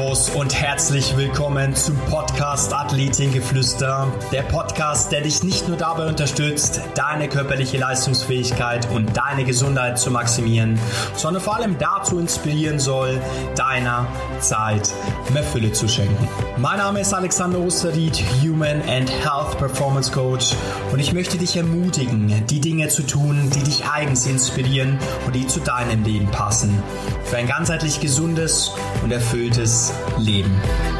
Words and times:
Servus 0.00 0.30
und 0.30 0.54
herzlich 0.54 1.14
willkommen 1.18 1.74
zum 1.74 1.94
Podcast 2.08 2.72
Athletengeflüster. 2.72 4.10
Der 4.32 4.42
Podcast, 4.42 5.12
der 5.12 5.20
dich 5.20 5.42
nicht 5.42 5.68
nur 5.68 5.76
dabei 5.76 6.06
unterstützt, 6.06 6.80
deine 6.94 7.28
körperliche 7.28 7.76
Leistungsfähigkeit 7.76 8.88
und 8.92 9.14
deine 9.14 9.44
Gesundheit 9.44 9.98
zu 9.98 10.10
maximieren, 10.10 10.78
sondern 11.16 11.42
vor 11.42 11.56
allem 11.56 11.76
dazu 11.78 12.18
inspirieren 12.18 12.78
soll, 12.78 13.20
deiner 13.56 14.06
Zeit 14.40 14.90
mehr 15.34 15.44
Fülle 15.44 15.72
zu 15.72 15.86
schenken. 15.86 16.26
Mein 16.56 16.78
Name 16.78 17.00
ist 17.00 17.12
Alexander 17.12 17.58
Osterried, 17.58 18.24
Human 18.42 18.80
and 18.88 19.10
Health 19.10 19.58
Performance 19.58 20.10
Coach 20.10 20.54
und 20.92 20.98
ich 20.98 21.12
möchte 21.12 21.36
dich 21.36 21.58
ermutigen, 21.58 22.46
die 22.46 22.60
Dinge 22.60 22.88
zu 22.88 23.02
tun, 23.02 23.50
die 23.54 23.64
dich 23.64 23.84
eigens 23.84 24.26
inspirieren 24.26 24.98
und 25.26 25.34
die 25.34 25.46
zu 25.46 25.60
deinem 25.60 26.04
Leben 26.04 26.30
passen. 26.30 26.82
Für 27.24 27.36
ein 27.36 27.46
ganzheitlich 27.46 28.00
gesundes 28.00 28.72
und 29.02 29.12
erfülltes 29.12 29.89
Leben. 30.18 30.99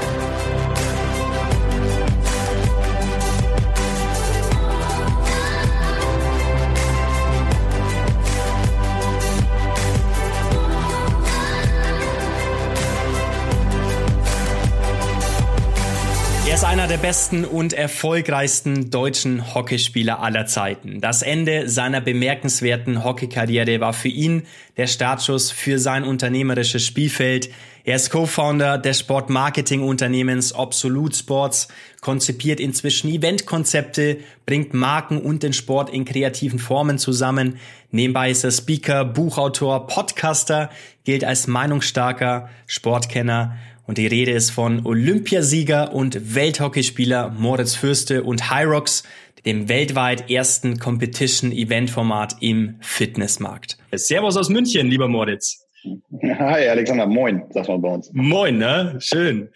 Einer 16.71 16.87
der 16.87 16.99
besten 16.99 17.45
und 17.45 17.73
erfolgreichsten 17.73 18.93
deutschen 18.93 19.57
Hockeyspieler 19.57 20.21
aller 20.21 20.47
Zeiten. 20.47 21.01
Das 21.01 21.23
Ende 21.23 21.69
seiner 21.69 22.01
bemerkenswerten 22.01 23.03
Hockeykarriere 23.03 23.81
war 23.81 23.93
für 23.93 24.07
ihn 24.07 24.45
der 24.77 24.87
Startschuss 24.87 25.51
für 25.51 25.81
sein 25.81 26.05
unternehmerisches 26.05 26.87
Spielfeld. 26.87 27.51
Er 27.83 27.97
ist 27.97 28.11
Co-Founder 28.11 28.79
des 28.79 29.01
Sportmarketing-Unternehmens 29.01 30.53
Absolute 30.53 31.17
Sports, 31.17 31.67
konzipiert 32.03 32.61
inzwischen 32.61 33.11
Eventkonzepte, 33.11 34.19
bringt 34.47 34.73
Marken 34.73 35.19
und 35.19 35.43
den 35.43 35.53
Sport 35.53 35.91
in 35.91 36.05
kreativen 36.05 36.61
Formen 36.61 36.99
zusammen. 36.99 37.59
Nebenbei 37.91 38.31
ist 38.31 38.45
er 38.45 38.53
Speaker, 38.53 39.05
Buchautor, 39.05 39.89
Podcaster, 39.89 40.71
gilt 41.03 41.25
als 41.25 41.49
meinungsstarker 41.49 42.49
Sportkenner 42.69 43.57
und 43.91 43.99
die 43.99 44.07
Rede 44.07 44.31
ist 44.31 44.51
von 44.51 44.87
Olympiasieger 44.87 45.93
und 45.93 46.37
Welthockeyspieler 46.37 47.31
Moritz 47.37 47.75
Fürste 47.75 48.23
und 48.23 48.49
Hyrox, 48.49 49.03
dem 49.45 49.69
weltweit 49.69 50.31
ersten 50.31 50.79
Competition-Event-Format 50.79 52.37
im 52.39 52.77
Fitnessmarkt. 52.83 53.79
Servus 53.93 54.37
aus 54.37 54.49
München, 54.49 54.87
lieber 54.87 55.09
Moritz. 55.09 55.67
Hi, 56.23 56.69
Alexander. 56.69 57.05
Moin, 57.05 57.43
sagt 57.51 57.67
man 57.67 57.83
bei 57.83 57.89
uns. 57.89 58.09
Moin, 58.13 58.59
ne? 58.59 58.95
Schön. 59.01 59.49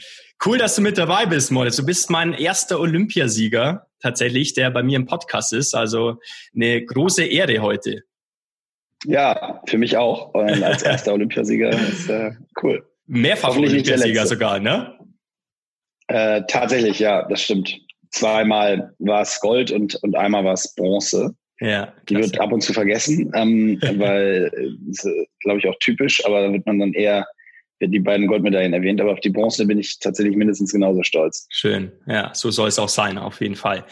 Cool, 0.44 0.58
dass 0.58 0.74
du 0.74 0.82
mit 0.82 0.98
dabei 0.98 1.27
bist, 1.27 1.52
Moritz. 1.52 1.77
Du 1.77 1.86
bist 1.86 2.10
mein 2.10 2.32
erster 2.32 2.80
Olympiasieger 2.80 3.86
tatsächlich, 4.02 4.52
der 4.52 4.72
bei 4.72 4.82
mir 4.82 4.96
im 4.96 5.06
Podcast 5.06 5.52
ist. 5.52 5.77
Also 5.77 6.16
eine 6.56 6.84
große 6.84 7.24
Ehre 7.24 7.60
heute. 7.60 8.02
Ja, 9.05 9.62
für 9.68 9.78
mich 9.78 9.96
auch. 9.96 10.34
Und 10.34 10.60
als 10.64 10.82
erster 10.82 11.12
Olympiasieger 11.12 11.70
ist 11.70 12.10
äh, 12.10 12.32
cool. 12.64 12.84
Mehrfach 13.06 13.56
Olympiasieger 13.56 14.27
sogar, 14.27 14.58
ne? 14.58 14.98
Äh, 16.08 16.42
tatsächlich, 16.48 16.98
ja, 16.98 17.27
das 17.28 17.42
stimmt. 17.42 17.78
Zweimal 18.11 18.94
war 18.98 19.22
es 19.22 19.41
Gold 19.41 19.70
und, 19.70 19.96
und 19.96 20.16
einmal 20.16 20.44
war 20.44 20.55
es 20.55 20.74
Bronze. 20.74 21.34
Ja. 21.61 21.92
Die 22.08 22.16
wird 22.16 22.38
ab 22.41 22.52
und 22.52 22.62
zu 22.62 22.72
vergessen, 22.72 23.33
ähm, 23.34 23.78
weil, 23.96 24.50
äh, 24.55 25.27
glaube 25.40 25.58
ich, 25.58 25.68
auch 25.68 25.77
typisch, 25.80 26.24
aber 26.24 26.42
da 26.42 26.52
wird 26.52 26.67
man 26.67 26.78
dann 26.78 26.92
eher 26.92 27.27
die 27.80 28.01
beiden 28.01 28.27
Goldmedaillen 28.27 28.73
erwähnt, 28.73 29.01
aber 29.01 29.12
auf 29.12 29.20
die 29.20 29.30
Bronze 29.30 29.67
bin 29.67 29.78
ich 29.78 29.98
tatsächlich 29.98 30.36
mindestens 30.36 30.73
genauso 30.73 31.02
stolz. 31.02 31.46
Schön, 31.51 31.92
ja, 32.07 32.30
so 32.34 32.51
soll 32.51 32.68
es 32.68 32.78
auch 32.78 32.89
sein, 32.89 33.18
auf 33.18 33.40
jeden 33.40 33.57
Fall. 33.57 33.84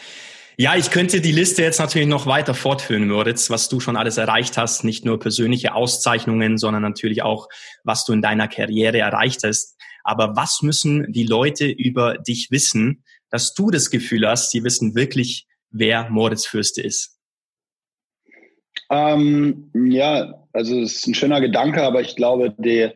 Ja, 0.57 0.75
ich 0.75 0.91
könnte 0.91 1.19
die 1.19 1.31
Liste 1.31 1.63
jetzt 1.63 1.79
natürlich 1.79 2.07
noch 2.07 2.27
weiter 2.27 2.53
fortführen, 2.53 3.07
Moritz, 3.07 3.49
was 3.49 3.69
du 3.69 3.79
schon 3.79 3.97
alles 3.97 4.17
erreicht 4.17 4.55
hast, 4.57 4.83
nicht 4.83 5.03
nur 5.03 5.19
persönliche 5.19 5.73
Auszeichnungen, 5.73 6.59
sondern 6.59 6.83
natürlich 6.83 7.23
auch, 7.23 7.47
was 7.83 8.05
du 8.05 8.13
in 8.13 8.21
deiner 8.21 8.47
Karriere 8.47 8.99
erreicht 8.99 9.43
hast. 9.43 9.75
Aber 10.03 10.35
was 10.35 10.61
müssen 10.61 11.11
die 11.11 11.23
Leute 11.23 11.65
über 11.65 12.17
dich 12.17 12.51
wissen, 12.51 13.03
dass 13.31 13.55
du 13.55 13.71
das 13.71 13.89
Gefühl 13.89 14.27
hast, 14.27 14.51
sie 14.51 14.63
wissen 14.63 14.93
wirklich, 14.95 15.47
wer 15.71 16.09
Moritz 16.11 16.45
Fürste 16.45 16.81
ist? 16.83 17.17
Ähm, 18.91 19.71
ja, 19.73 20.45
also 20.51 20.79
es 20.81 20.97
ist 20.97 21.07
ein 21.07 21.15
schöner 21.15 21.41
Gedanke, 21.41 21.81
aber 21.81 22.01
ich 22.01 22.15
glaube, 22.15 22.53
die, 22.59 22.91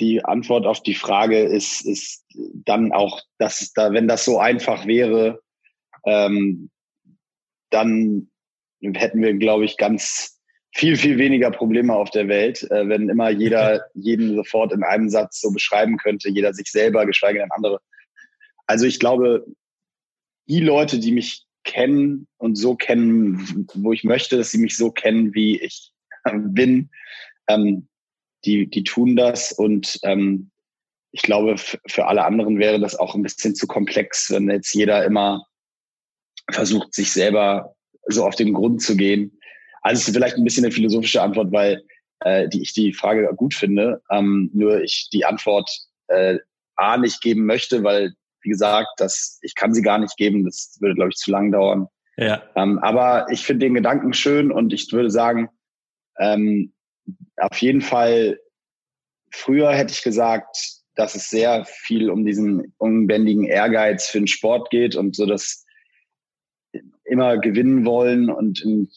die 0.00 0.24
Antwort 0.24 0.66
auf 0.66 0.82
die 0.82 0.96
Frage 0.96 1.42
ist, 1.42 1.86
ist 1.86 2.24
dann 2.34 2.90
auch, 2.92 3.20
dass 3.38 3.72
da, 3.72 3.92
wenn 3.92 4.08
das 4.08 4.24
so 4.24 4.38
einfach 4.40 4.84
wäre, 4.86 5.40
ähm, 6.04 6.70
dann 7.70 8.30
hätten 8.82 9.22
wir, 9.22 9.34
glaube 9.34 9.64
ich, 9.64 9.76
ganz 9.76 10.38
viel, 10.74 10.96
viel 10.96 11.18
weniger 11.18 11.50
Probleme 11.50 11.94
auf 11.94 12.10
der 12.10 12.28
Welt, 12.28 12.62
äh, 12.70 12.88
wenn 12.88 13.08
immer 13.08 13.30
jeder 13.30 13.86
jeden 13.94 14.36
sofort 14.36 14.72
in 14.72 14.82
einem 14.82 15.08
Satz 15.08 15.40
so 15.40 15.50
beschreiben 15.50 15.96
könnte, 15.96 16.28
jeder 16.28 16.52
sich 16.52 16.70
selber, 16.70 17.06
geschweige 17.06 17.40
denn 17.40 17.50
andere. 17.50 17.80
Also 18.66 18.86
ich 18.86 18.98
glaube, 18.98 19.46
die 20.46 20.60
Leute, 20.60 20.98
die 20.98 21.12
mich 21.12 21.46
kennen 21.64 22.26
und 22.36 22.56
so 22.56 22.76
kennen, 22.76 23.66
wo 23.74 23.92
ich 23.92 24.04
möchte, 24.04 24.36
dass 24.36 24.50
sie 24.50 24.58
mich 24.58 24.76
so 24.76 24.90
kennen, 24.90 25.34
wie 25.34 25.60
ich 25.60 25.92
bin, 26.34 26.90
ähm, 27.48 27.88
die, 28.44 28.68
die 28.68 28.84
tun 28.84 29.16
das 29.16 29.52
und 29.52 29.98
ähm, 30.04 30.50
ich 31.10 31.22
glaube, 31.22 31.56
für 31.56 32.06
alle 32.06 32.24
anderen 32.24 32.58
wäre 32.58 32.78
das 32.78 32.94
auch 32.94 33.14
ein 33.14 33.22
bisschen 33.22 33.54
zu 33.54 33.66
komplex, 33.66 34.30
wenn 34.30 34.50
jetzt 34.50 34.74
jeder 34.74 35.04
immer 35.04 35.46
versucht, 36.50 36.94
sich 36.94 37.12
selber 37.12 37.74
so 38.06 38.24
auf 38.24 38.34
den 38.34 38.54
Grund 38.54 38.82
zu 38.82 38.96
gehen. 38.96 39.38
Also 39.82 40.00
es 40.00 40.08
ist 40.08 40.14
vielleicht 40.14 40.36
ein 40.36 40.44
bisschen 40.44 40.64
eine 40.64 40.72
philosophische 40.72 41.22
Antwort, 41.22 41.52
weil 41.52 41.82
äh, 42.20 42.48
die 42.48 42.62
ich 42.62 42.72
die 42.72 42.92
Frage 42.92 43.28
gut 43.36 43.54
finde, 43.54 44.02
ähm, 44.10 44.50
nur 44.52 44.82
ich 44.82 45.08
die 45.12 45.24
Antwort 45.24 45.70
äh, 46.08 46.38
A 46.76 46.96
nicht 46.96 47.20
geben 47.20 47.44
möchte, 47.44 47.82
weil, 47.82 48.14
wie 48.42 48.50
gesagt, 48.50 48.88
das, 48.98 49.38
ich 49.42 49.54
kann 49.54 49.74
sie 49.74 49.82
gar 49.82 49.98
nicht 49.98 50.16
geben, 50.16 50.44
das 50.44 50.76
würde, 50.80 50.94
glaube 50.94 51.10
ich, 51.10 51.16
zu 51.16 51.30
lang 51.30 51.52
dauern. 51.52 51.88
Ja. 52.16 52.42
Ähm, 52.56 52.78
aber 52.80 53.26
ich 53.30 53.44
finde 53.44 53.66
den 53.66 53.74
Gedanken 53.74 54.12
schön 54.12 54.50
und 54.50 54.72
ich 54.72 54.90
würde 54.92 55.10
sagen, 55.10 55.48
ähm, 56.18 56.72
auf 57.36 57.56
jeden 57.58 57.80
Fall, 57.80 58.40
früher 59.30 59.72
hätte 59.72 59.92
ich 59.92 60.02
gesagt, 60.02 60.56
dass 60.94 61.14
es 61.14 61.30
sehr 61.30 61.64
viel 61.64 62.10
um 62.10 62.24
diesen 62.24 62.74
unbändigen 62.78 63.44
Ehrgeiz 63.44 64.08
für 64.08 64.18
den 64.18 64.26
Sport 64.26 64.70
geht 64.70 64.96
und 64.96 65.14
so 65.14 65.26
das 65.26 65.64
immer 67.04 67.38
gewinnen 67.38 67.84
wollen 67.84 68.30
und 68.30 68.62
in, 68.62 68.88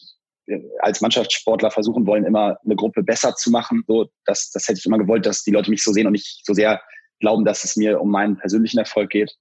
als 0.80 1.00
Mannschaftssportler 1.00 1.70
versuchen 1.70 2.06
wollen, 2.06 2.24
immer 2.24 2.58
eine 2.64 2.76
Gruppe 2.76 3.02
besser 3.02 3.34
zu 3.34 3.50
machen. 3.50 3.84
So, 3.86 4.08
das, 4.24 4.50
das 4.50 4.68
hätte 4.68 4.78
ich 4.78 4.86
immer 4.86 4.98
gewollt, 4.98 5.26
dass 5.26 5.44
die 5.44 5.50
Leute 5.50 5.70
mich 5.70 5.82
so 5.82 5.92
sehen 5.92 6.06
und 6.06 6.12
nicht 6.12 6.44
so 6.44 6.52
sehr 6.52 6.80
glauben, 7.20 7.44
dass 7.44 7.64
es 7.64 7.76
mir 7.76 8.00
um 8.00 8.10
meinen 8.10 8.36
persönlichen 8.36 8.78
Erfolg 8.78 9.10
geht. 9.10 9.34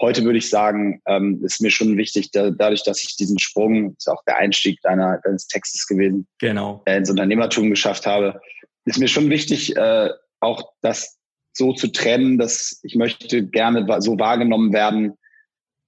Heute 0.00 0.24
würde 0.24 0.38
ich 0.38 0.48
sagen, 0.48 1.02
ähm, 1.06 1.42
ist 1.44 1.60
mir 1.60 1.70
schon 1.70 1.98
wichtig, 1.98 2.30
da, 2.30 2.50
dadurch, 2.50 2.82
dass 2.84 3.02
ich 3.02 3.16
diesen 3.16 3.38
Sprung, 3.38 3.94
ist 3.98 4.08
auch 4.08 4.22
der 4.26 4.38
Einstieg 4.38 4.80
deiner, 4.80 5.20
deines 5.22 5.46
Textes 5.46 5.86
gewesen, 5.86 6.26
genau. 6.38 6.82
äh, 6.86 6.96
ins 6.96 7.10
Unternehmertum 7.10 7.68
geschafft 7.68 8.06
habe, 8.06 8.40
ist 8.86 8.98
mir 8.98 9.08
schon 9.08 9.28
wichtig, 9.28 9.76
äh, 9.76 10.08
auch 10.40 10.72
das 10.80 11.18
so 11.52 11.74
zu 11.74 11.88
trennen, 11.88 12.38
dass 12.38 12.80
ich 12.82 12.94
möchte 12.94 13.46
gerne 13.46 13.86
so 14.00 14.18
wahrgenommen 14.18 14.72
werden, 14.72 15.18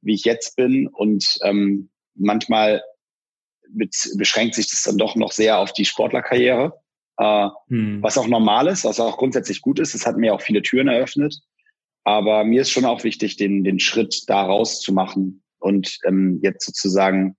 wie 0.02 0.14
ich 0.14 0.24
jetzt 0.24 0.56
bin. 0.56 0.88
Und 0.88 1.38
ähm, 1.42 1.90
manchmal 2.14 2.82
mit, 3.72 3.94
beschränkt 4.16 4.54
sich 4.54 4.70
das 4.70 4.82
dann 4.82 4.98
doch 4.98 5.16
noch 5.16 5.32
sehr 5.32 5.58
auf 5.58 5.72
die 5.72 5.84
Sportlerkarriere, 5.84 6.74
äh, 7.18 7.48
hm. 7.68 8.02
was 8.02 8.18
auch 8.18 8.26
normal 8.26 8.68
ist, 8.68 8.84
was 8.84 9.00
auch 9.00 9.16
grundsätzlich 9.16 9.62
gut 9.62 9.78
ist. 9.78 9.94
Es 9.94 10.06
hat 10.06 10.16
mir 10.16 10.34
auch 10.34 10.42
viele 10.42 10.62
Türen 10.62 10.88
eröffnet. 10.88 11.40
Aber 12.04 12.44
mir 12.44 12.62
ist 12.62 12.70
schon 12.70 12.84
auch 12.84 13.04
wichtig, 13.04 13.36
den, 13.36 13.62
den 13.62 13.78
Schritt 13.78 14.24
da 14.26 14.42
rauszumachen 14.42 15.42
und 15.60 15.98
ähm, 16.04 16.40
jetzt 16.42 16.66
sozusagen 16.66 17.36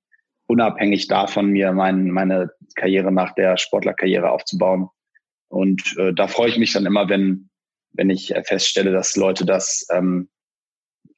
unabhängig 0.47 1.07
davon 1.07 1.49
mir 1.49 1.73
mein, 1.73 2.09
meine 2.09 2.51
Karriere 2.75 3.11
nach 3.11 3.33
der 3.35 3.57
Sportlerkarriere 3.57 4.31
aufzubauen. 4.31 4.87
Und 5.49 5.95
äh, 5.97 6.13
da 6.13 6.27
freue 6.27 6.49
ich 6.49 6.57
mich 6.57 6.71
dann 6.71 6.85
immer, 6.85 7.09
wenn, 7.09 7.49
wenn 7.91 8.09
ich 8.09 8.33
feststelle, 8.45 8.91
dass 8.91 9.15
Leute 9.15 9.45
das 9.45 9.85
ähm, 9.91 10.29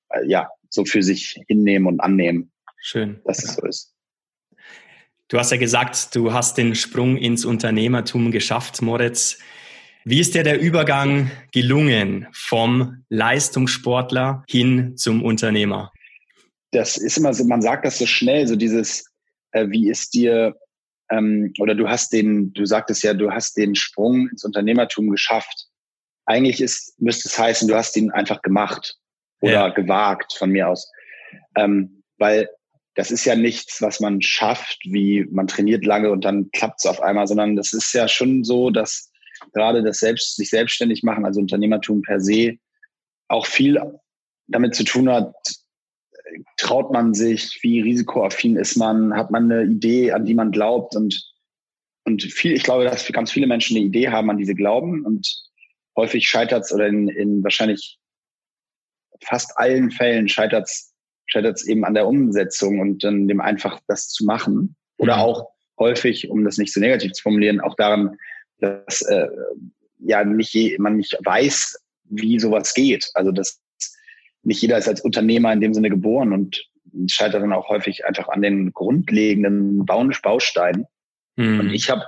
äh, 0.10 0.28
ja 0.28 0.50
so 0.76 0.86
für 0.86 1.02
sich 1.02 1.42
hinnehmen 1.48 1.88
und 1.88 2.00
annehmen. 2.02 2.52
Schön. 2.80 3.20
Dass 3.26 3.44
es 3.44 3.56
so 3.56 3.66
ist. 3.66 3.96
Du 5.28 5.40
hast 5.40 5.52
ja 5.52 5.58
gesagt, 5.58 6.16
du 6.16 6.34
hast 6.34 6.56
den 6.58 6.76
Sprung 6.76 7.18
ins 7.18 7.46
Unternehmertum 7.46 8.30
geschafft, 8.30 8.84
Moritz. 8.84 9.40
Wie 10.04 10.20
ist 10.20 10.36
dir 10.36 10.44
der 10.44 10.62
Übergang 10.62 11.32
gelungen 11.52 12.28
vom 12.32 13.04
Leistungssportler 13.10 14.44
hin 14.48 14.96
zum 14.98 15.24
Unternehmer? 15.24 15.92
Das 16.72 16.98
ist 16.98 17.18
immer 17.18 17.34
so, 17.34 17.44
man 17.46 17.64
sagt 17.64 17.86
das 17.86 17.98
so 17.98 18.06
schnell, 18.06 18.46
so 18.46 18.56
dieses, 18.56 19.06
äh, 19.52 19.68
wie 19.70 19.90
ist 19.90 20.14
dir, 20.14 20.56
ähm, 21.10 21.52
oder 21.60 21.74
du 21.74 21.90
hast 21.90 22.14
den, 22.14 22.54
du 22.54 22.68
sagtest 22.68 23.02
ja, 23.02 23.16
du 23.16 23.32
hast 23.32 23.58
den 23.58 23.74
Sprung 23.74 24.30
ins 24.30 24.44
Unternehmertum 24.44 25.10
geschafft. 25.10 25.70
eigentlich 26.28 26.62
ist, 26.62 27.00
müsste 27.00 27.28
es 27.30 27.40
heißen, 27.40 27.68
du 27.68 27.76
hast 27.76 27.98
ihn 27.98 28.12
einfach 28.12 28.44
gemacht 28.44 29.00
oder 29.42 29.54
ja. 29.54 29.70
gewagt 29.70 30.34
von 30.34 30.52
mir 30.52 30.70
aus. 30.70 30.92
Ähm, 31.56 32.04
weil 32.18 32.50
das 32.96 33.12
ist 33.12 33.26
ja 33.26 33.36
nichts, 33.36 33.82
was 33.82 34.00
man 34.00 34.22
schafft, 34.22 34.80
wie 34.86 35.26
man 35.30 35.48
trainiert 35.48 35.86
lange 35.86 36.12
und 36.12 36.24
dann 36.24 36.50
klappt 36.52 36.80
es 36.80 36.86
auf 36.86 37.02
einmal, 37.02 37.28
sondern 37.28 37.56
das 37.56 37.74
ist 37.74 37.94
ja 37.94 38.08
schon 38.08 38.44
so, 38.44 38.70
dass 38.70 39.12
gerade 39.54 39.84
das 39.84 40.00
selbst, 40.00 40.38
sich 40.38 40.50
selbstständig 40.50 41.04
machen, 41.04 41.26
also 41.26 41.42
Unternehmertum 41.42 42.02
per 42.02 42.22
se, 42.22 42.58
auch 43.28 43.46
viel 43.46 43.82
damit 44.48 44.76
zu 44.76 44.84
tun 44.84 45.10
hat, 45.10 45.34
traut 46.58 46.92
man 46.92 47.14
sich, 47.14 47.60
wie 47.62 47.82
risikoaffin 47.82 48.56
ist 48.56 48.78
man, 48.78 49.16
hat 49.16 49.32
man 49.32 49.52
eine 49.52 49.64
Idee, 49.64 50.12
an 50.12 50.26
die 50.26 50.34
man 50.34 50.52
glaubt 50.52 50.96
und, 50.96 51.34
und 52.06 52.24
viel, 52.24 52.54
ich 52.54 52.64
glaube, 52.64 52.86
dass 52.86 53.08
ganz 53.12 53.32
viele 53.32 53.48
Menschen 53.48 53.76
eine 53.76 53.86
Idee 53.86 54.10
haben, 54.10 54.30
an 54.30 54.38
diese 54.38 54.56
glauben 54.56 55.06
und 55.06 55.28
häufig 55.98 56.28
scheitert 56.28 56.64
es 56.64 56.74
oder 56.74 56.88
in, 56.88 57.08
in 57.10 57.44
wahrscheinlich 57.44 58.00
fast 59.24 59.58
allen 59.58 59.92
Fällen 59.92 60.28
scheitert 60.28 60.66
es 60.66 60.96
scheitert 61.28 61.58
es 61.58 61.68
eben 61.68 61.86
an 61.86 61.94
der 61.94 62.08
Umsetzung 62.08 62.80
und 62.80 63.04
dann 63.04 63.28
dem 63.28 63.42
einfach 63.42 63.80
das 63.88 64.10
zu 64.10 64.26
machen. 64.26 64.76
Oder 64.98 65.18
mhm. 65.18 65.22
auch 65.22 65.50
häufig, 65.80 66.30
um 66.30 66.46
das 66.46 66.58
nicht 66.58 66.74
so 66.74 66.80
negativ 66.80 67.14
zu 67.14 67.24
formulieren, 67.24 67.62
auch 67.62 67.76
daran, 67.76 68.16
dass 68.60 69.02
äh, 69.04 69.28
ja 70.00 70.24
nicht 70.24 70.54
je, 70.54 70.78
man 70.80 70.98
nicht 70.98 71.18
weiß, 71.24 71.78
wie 72.06 72.40
sowas 72.40 72.74
geht. 72.74 73.10
Also 73.14 73.32
dass 73.32 73.60
nicht 74.44 74.62
jeder 74.62 74.78
ist 74.78 74.88
als 74.88 75.02
Unternehmer 75.02 75.52
in 75.52 75.62
dem 75.62 75.74
Sinne 75.74 75.90
geboren 75.90 76.32
und 76.32 76.64
scheitert 77.08 77.42
dann 77.42 77.54
auch 77.54 77.68
häufig 77.68 78.06
einfach 78.06 78.30
an 78.30 78.42
den 78.42 78.72
grundlegenden 78.72 79.86
Bausteinen. 79.86 80.86
Mhm. 81.36 81.60
Und 81.60 81.74
ich 81.74 81.90
habe 81.90 82.06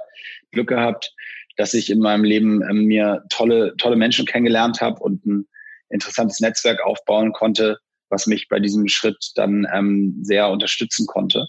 Glück 0.51 0.69
gehabt, 0.69 1.13
dass 1.57 1.73
ich 1.73 1.89
in 1.89 1.99
meinem 1.99 2.23
Leben 2.23 2.61
äh, 2.61 2.73
mir 2.73 3.23
tolle, 3.29 3.75
tolle 3.77 3.95
Menschen 3.95 4.25
kennengelernt 4.25 4.79
habe 4.79 5.01
und 5.01 5.25
ein 5.25 5.47
interessantes 5.89 6.39
Netzwerk 6.39 6.81
aufbauen 6.85 7.33
konnte, 7.33 7.79
was 8.09 8.27
mich 8.27 8.47
bei 8.47 8.59
diesem 8.59 8.87
Schritt 8.87 9.31
dann 9.35 9.67
ähm, 9.73 10.19
sehr 10.21 10.49
unterstützen 10.49 11.07
konnte. 11.07 11.47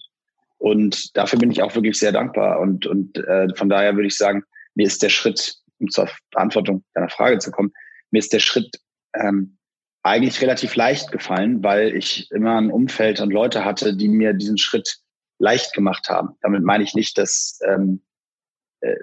Und 0.58 1.16
dafür 1.16 1.38
bin 1.38 1.50
ich 1.50 1.62
auch 1.62 1.74
wirklich 1.74 1.98
sehr 1.98 2.12
dankbar. 2.12 2.60
Und, 2.60 2.86
und 2.86 3.16
äh, 3.16 3.48
von 3.54 3.68
daher 3.68 3.94
würde 3.94 4.08
ich 4.08 4.16
sagen, 4.16 4.42
mir 4.74 4.86
ist 4.86 5.02
der 5.02 5.08
Schritt, 5.08 5.54
um 5.78 5.88
zur 5.88 6.08
Beantwortung 6.32 6.84
deiner 6.94 7.08
Frage 7.08 7.38
zu 7.38 7.50
kommen, 7.50 7.72
mir 8.10 8.18
ist 8.18 8.32
der 8.32 8.40
Schritt 8.40 8.76
ähm, 9.14 9.58
eigentlich 10.02 10.40
relativ 10.40 10.74
leicht 10.74 11.12
gefallen, 11.12 11.62
weil 11.62 11.94
ich 11.94 12.30
immer 12.30 12.56
ein 12.60 12.70
Umfeld 12.70 13.20
und 13.20 13.32
Leute 13.32 13.64
hatte, 13.64 13.96
die 13.96 14.08
mir 14.08 14.32
diesen 14.32 14.58
Schritt 14.58 14.98
leicht 15.38 15.74
gemacht 15.74 16.08
haben. 16.08 16.30
Damit 16.40 16.62
meine 16.62 16.84
ich 16.84 16.94
nicht, 16.94 17.18
dass 17.18 17.60
ähm, 17.64 18.02
äh, 18.80 18.96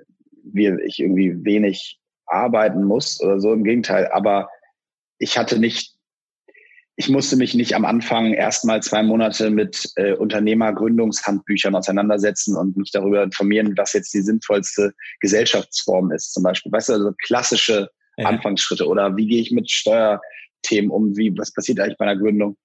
wir, 0.44 0.80
ich 0.80 1.00
irgendwie 1.00 1.44
wenig 1.44 2.00
arbeiten 2.26 2.84
muss 2.84 3.22
oder 3.22 3.40
so. 3.40 3.54
Im 3.54 3.64
Gegenteil. 3.64 4.10
Aber 4.12 4.50
ich 5.18 5.38
hatte 5.38 5.60
nicht 5.60 5.96
ich 6.98 7.10
musste 7.10 7.36
mich 7.36 7.54
nicht 7.54 7.76
am 7.76 7.84
Anfang 7.84 8.34
erstmal 8.34 8.82
zwei 8.82 9.04
Monate 9.04 9.50
mit 9.50 9.92
äh, 9.96 10.14
Unternehmergründungshandbüchern 10.14 11.76
auseinandersetzen 11.76 12.56
und 12.56 12.78
mich 12.78 12.92
darüber 12.92 13.22
informieren, 13.22 13.74
was 13.76 13.94
jetzt 13.94 14.14
die 14.14 14.22
sinnvollste 14.22 14.94
Gesellschaftsform 15.20 16.12
ist, 16.12 16.34
zum 16.34 16.44
Beispiel. 16.44 16.72
Weißt 16.72 16.90
du, 16.90 16.94
also 16.94 17.12
klassische 17.24 17.90
ja. 18.18 18.28
Anfangsschritte 18.28 18.88
oder 18.88 19.16
wie 19.18 19.28
gehe 19.28 19.42
ich 19.42 19.52
mit 19.52 19.70
Steuerthemen 19.70 20.90
um, 20.90 21.18
wie, 21.18 21.38
was 21.38 21.52
passiert 21.52 21.82
eigentlich 21.82 21.98
bei 21.98 22.06
einer 22.06 22.20
Gründung? 22.20 22.58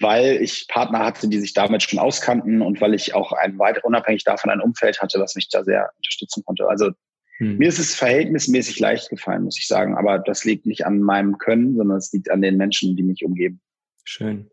Weil 0.00 0.42
ich 0.42 0.66
Partner 0.68 0.98
hatte, 0.98 1.26
die 1.26 1.38
sich 1.38 1.54
damit 1.54 1.82
schon 1.82 1.98
auskannten 1.98 2.60
und 2.60 2.82
weil 2.82 2.92
ich 2.92 3.14
auch 3.14 3.32
ein 3.32 3.58
weit 3.58 3.82
unabhängig 3.84 4.24
davon 4.24 4.50
ein 4.50 4.60
Umfeld 4.60 5.00
hatte, 5.00 5.18
was 5.18 5.34
mich 5.34 5.48
da 5.48 5.64
sehr 5.64 5.90
unterstützen 5.96 6.42
konnte. 6.44 6.68
Also 6.68 6.90
hm. 7.38 7.58
Mir 7.58 7.68
ist 7.68 7.78
es 7.78 7.94
verhältnismäßig 7.94 8.78
leicht 8.78 9.10
gefallen, 9.10 9.44
muss 9.44 9.58
ich 9.58 9.66
sagen. 9.66 9.96
Aber 9.96 10.18
das 10.18 10.44
liegt 10.44 10.66
nicht 10.66 10.86
an 10.86 11.00
meinem 11.00 11.38
Können, 11.38 11.76
sondern 11.76 11.98
es 11.98 12.12
liegt 12.12 12.30
an 12.30 12.42
den 12.42 12.56
Menschen, 12.56 12.96
die 12.96 13.02
mich 13.02 13.24
umgeben. 13.24 13.60
Schön. 14.04 14.50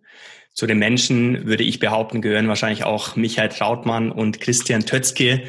Zu 0.54 0.68
den 0.68 0.78
Menschen 0.78 1.48
würde 1.48 1.64
ich 1.64 1.80
behaupten, 1.80 2.22
gehören 2.22 2.48
wahrscheinlich 2.48 2.84
auch 2.84 3.16
Michael 3.16 3.50
Trautmann 3.50 4.12
und 4.12 4.40
Christian 4.40 4.86
Tötzke, 4.86 5.44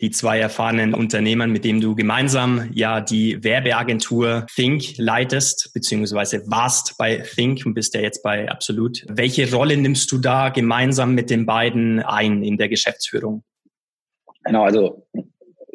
die 0.00 0.10
zwei 0.10 0.38
erfahrenen 0.38 0.94
Unternehmern, 0.94 1.50
mit 1.50 1.64
denen 1.64 1.80
du 1.80 1.94
gemeinsam 1.94 2.70
ja 2.72 3.00
die 3.00 3.42
Werbeagentur 3.42 4.46
Think 4.54 4.96
leitest, 4.98 5.70
beziehungsweise 5.74 6.42
warst 6.46 6.96
bei 6.98 7.18
Think 7.18 7.64
und 7.64 7.74
bist 7.74 7.94
ja 7.94 8.00
jetzt 8.00 8.22
bei 8.22 8.50
Absolut. 8.50 9.04
Welche 9.08 9.50
Rolle 9.50 9.76
nimmst 9.76 10.10
du 10.12 10.18
da 10.18 10.50
gemeinsam 10.50 11.14
mit 11.14 11.30
den 11.30 11.46
beiden 11.46 12.00
ein 12.00 12.42
in 12.42 12.58
der 12.58 12.68
Geschäftsführung? 12.68 13.42
Genau, 14.44 14.64
also 14.64 15.06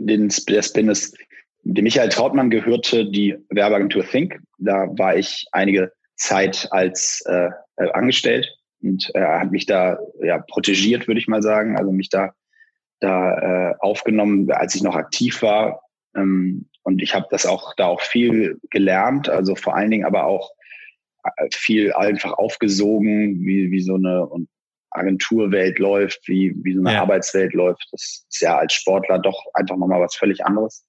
den, 0.07 0.31
der 0.47 0.61
Spin 0.61 0.89
ist, 0.89 1.17
dem 1.63 1.83
Michael 1.83 2.09
Trautmann 2.09 2.49
gehörte 2.49 3.09
die 3.09 3.37
Werbeagentur 3.49 4.03
Think. 4.03 4.39
Da 4.57 4.87
war 4.97 5.15
ich 5.15 5.45
einige 5.51 5.91
Zeit 6.15 6.67
als 6.71 7.23
äh, 7.27 7.49
äh 7.77 7.91
angestellt 7.91 8.47
und 8.81 9.11
er 9.13 9.35
äh, 9.35 9.39
hat 9.39 9.51
mich 9.51 9.65
da 9.65 9.99
ja 10.23 10.39
protegiert, 10.39 11.07
würde 11.07 11.19
ich 11.19 11.27
mal 11.27 11.41
sagen, 11.41 11.77
also 11.77 11.91
mich 11.91 12.09
da 12.09 12.33
da 13.01 13.71
äh, 13.71 13.75
aufgenommen, 13.79 14.49
als 14.51 14.75
ich 14.75 14.83
noch 14.83 14.95
aktiv 14.95 15.41
war. 15.41 15.81
Ähm, 16.15 16.69
und 16.83 17.01
ich 17.01 17.13
habe 17.13 17.27
das 17.29 17.45
auch 17.45 17.73
da 17.75 17.87
auch 17.87 18.01
viel 18.01 18.59
gelernt, 18.69 19.27
also 19.27 19.55
vor 19.55 19.75
allen 19.75 19.91
Dingen 19.91 20.05
aber 20.05 20.25
auch 20.25 20.51
äh, 21.23 21.47
viel 21.51 21.93
einfach 21.93 22.33
aufgesogen, 22.33 23.41
wie, 23.41 23.71
wie 23.71 23.81
so 23.81 23.95
eine 23.95 24.25
und 24.25 24.47
Agenturwelt 24.91 25.79
läuft, 25.79 26.27
wie, 26.27 26.53
wie 26.63 26.73
so 26.73 26.81
eine 26.81 26.93
ja. 26.93 27.01
Arbeitswelt 27.01 27.53
läuft. 27.53 27.87
Das 27.91 28.25
ist 28.29 28.41
ja 28.41 28.57
als 28.57 28.73
Sportler 28.73 29.19
doch 29.19 29.45
einfach 29.53 29.77
nochmal 29.77 30.01
was 30.01 30.15
völlig 30.15 30.45
anderes. 30.45 30.85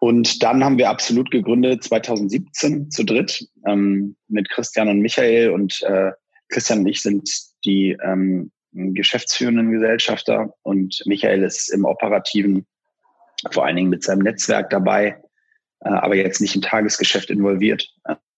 Und 0.00 0.42
dann 0.42 0.64
haben 0.64 0.78
wir 0.78 0.88
absolut 0.88 1.30
gegründet 1.30 1.84
2017 1.84 2.90
zu 2.90 3.04
dritt 3.04 3.46
ähm, 3.66 4.16
mit 4.28 4.48
Christian 4.48 4.88
und 4.88 5.00
Michael 5.00 5.50
und 5.50 5.82
äh, 5.82 6.12
Christian 6.48 6.80
und 6.80 6.86
ich 6.86 7.02
sind 7.02 7.28
die 7.64 7.96
ähm, 8.02 8.50
geschäftsführenden 8.72 9.72
Gesellschafter 9.72 10.54
und 10.62 11.02
Michael 11.04 11.42
ist 11.42 11.68
im 11.68 11.84
operativen 11.84 12.66
vor 13.50 13.66
allen 13.66 13.76
Dingen 13.76 13.90
mit 13.90 14.02
seinem 14.02 14.22
Netzwerk 14.22 14.70
dabei, 14.70 15.22
äh, 15.80 15.88
aber 15.88 16.14
jetzt 16.16 16.40
nicht 16.40 16.54
im 16.54 16.62
Tagesgeschäft 16.62 17.30
involviert. 17.30 17.86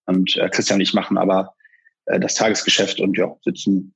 Und 0.06 0.37
äh, 0.37 0.49
Christian 0.49 0.78
und 0.78 0.82
ich 0.82 0.94
machen 0.94 1.19
aber 1.19 1.55
äh, 2.06 2.20
das 2.20 2.35
Tagesgeschäft 2.35 3.00
und 3.00 3.17
ja, 3.17 3.35
sitzen 3.43 3.94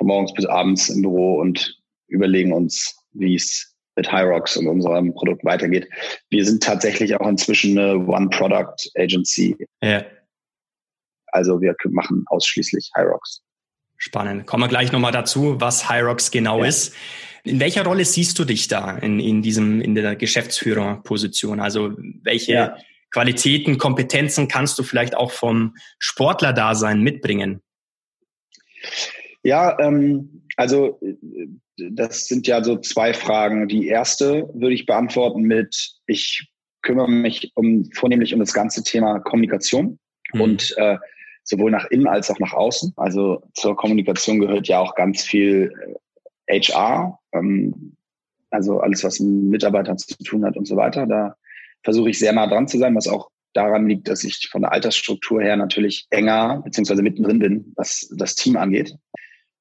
von 0.00 0.06
morgens 0.06 0.32
bis 0.32 0.46
abends 0.46 0.88
im 0.88 1.02
Büro 1.02 1.38
und 1.38 1.78
überlegen 2.08 2.54
uns, 2.54 2.96
wie 3.12 3.34
es 3.34 3.76
mit 3.96 4.10
Hyrox 4.10 4.56
und 4.56 4.66
unserem 4.66 5.12
Produkt 5.12 5.44
weitergeht. 5.44 5.88
Wir 6.30 6.44
sind 6.46 6.62
tatsächlich 6.62 7.14
auch 7.16 7.28
inzwischen 7.28 7.78
eine 7.78 7.98
One-Product-Agency. 7.98 9.56
Ja. 9.82 10.04
Also 11.26 11.60
wir 11.60 11.74
machen 11.90 12.24
ausschließlich 12.28 12.90
Hyrox. 12.94 13.42
Spannend. 13.98 14.46
Kommen 14.46 14.64
wir 14.64 14.68
gleich 14.68 14.90
nochmal 14.90 15.12
dazu, 15.12 15.60
was 15.60 15.90
Hyrox 15.90 16.30
genau 16.30 16.60
ja. 16.60 16.68
ist. 16.68 16.94
In 17.44 17.60
welcher 17.60 17.84
Rolle 17.84 18.06
siehst 18.06 18.38
du 18.38 18.46
dich 18.46 18.68
da 18.68 18.96
in, 18.96 19.20
in 19.20 19.42
diesem, 19.42 19.82
in 19.82 19.94
der 19.94 20.16
Geschäftsführerposition? 20.16 21.60
Also 21.60 21.92
welche 22.22 22.52
ja. 22.52 22.76
Qualitäten, 23.10 23.76
Kompetenzen 23.76 24.48
kannst 24.48 24.78
du 24.78 24.82
vielleicht 24.82 25.14
auch 25.14 25.30
vom 25.30 25.76
Sportler-Dasein 25.98 27.02
mitbringen? 27.02 27.60
Ja, 29.42 29.78
ähm, 29.80 30.42
also 30.56 31.00
äh, 31.02 31.16
das 31.90 32.26
sind 32.26 32.46
ja 32.46 32.62
so 32.62 32.76
zwei 32.76 33.14
Fragen. 33.14 33.68
Die 33.68 33.88
erste 33.88 34.48
würde 34.52 34.74
ich 34.74 34.86
beantworten 34.86 35.42
mit, 35.42 35.92
ich 36.06 36.50
kümmere 36.82 37.10
mich 37.10 37.52
um 37.54 37.90
vornehmlich 37.94 38.34
um 38.34 38.40
das 38.40 38.52
ganze 38.52 38.82
Thema 38.82 39.20
Kommunikation 39.20 39.98
mhm. 40.32 40.40
und 40.40 40.74
äh, 40.76 40.96
sowohl 41.44 41.70
nach 41.70 41.86
innen 41.90 42.06
als 42.06 42.30
auch 42.30 42.38
nach 42.38 42.52
außen. 42.52 42.92
Also 42.96 43.42
zur 43.54 43.76
Kommunikation 43.76 44.40
gehört 44.40 44.68
ja 44.68 44.78
auch 44.78 44.94
ganz 44.94 45.22
viel 45.22 45.72
HR, 46.48 47.18
äh, 47.32 47.38
ähm, 47.38 47.96
also 48.50 48.80
alles, 48.80 49.04
was 49.04 49.20
mit 49.20 49.50
Mitarbeitern 49.50 49.98
zu 49.98 50.16
tun 50.24 50.44
hat 50.44 50.56
und 50.56 50.66
so 50.66 50.76
weiter. 50.76 51.06
Da 51.06 51.36
versuche 51.82 52.10
ich 52.10 52.18
sehr 52.18 52.32
nah 52.32 52.46
dran 52.46 52.68
zu 52.68 52.78
sein, 52.78 52.94
was 52.94 53.08
auch 53.08 53.30
daran 53.52 53.88
liegt, 53.88 54.08
dass 54.08 54.24
ich 54.24 54.48
von 54.50 54.62
der 54.62 54.72
Altersstruktur 54.72 55.42
her 55.42 55.56
natürlich 55.56 56.06
enger 56.10 56.62
beziehungsweise 56.64 57.02
mittendrin 57.02 57.38
bin, 57.38 57.72
was 57.76 58.08
das 58.16 58.34
Team 58.34 58.56
angeht. 58.56 58.94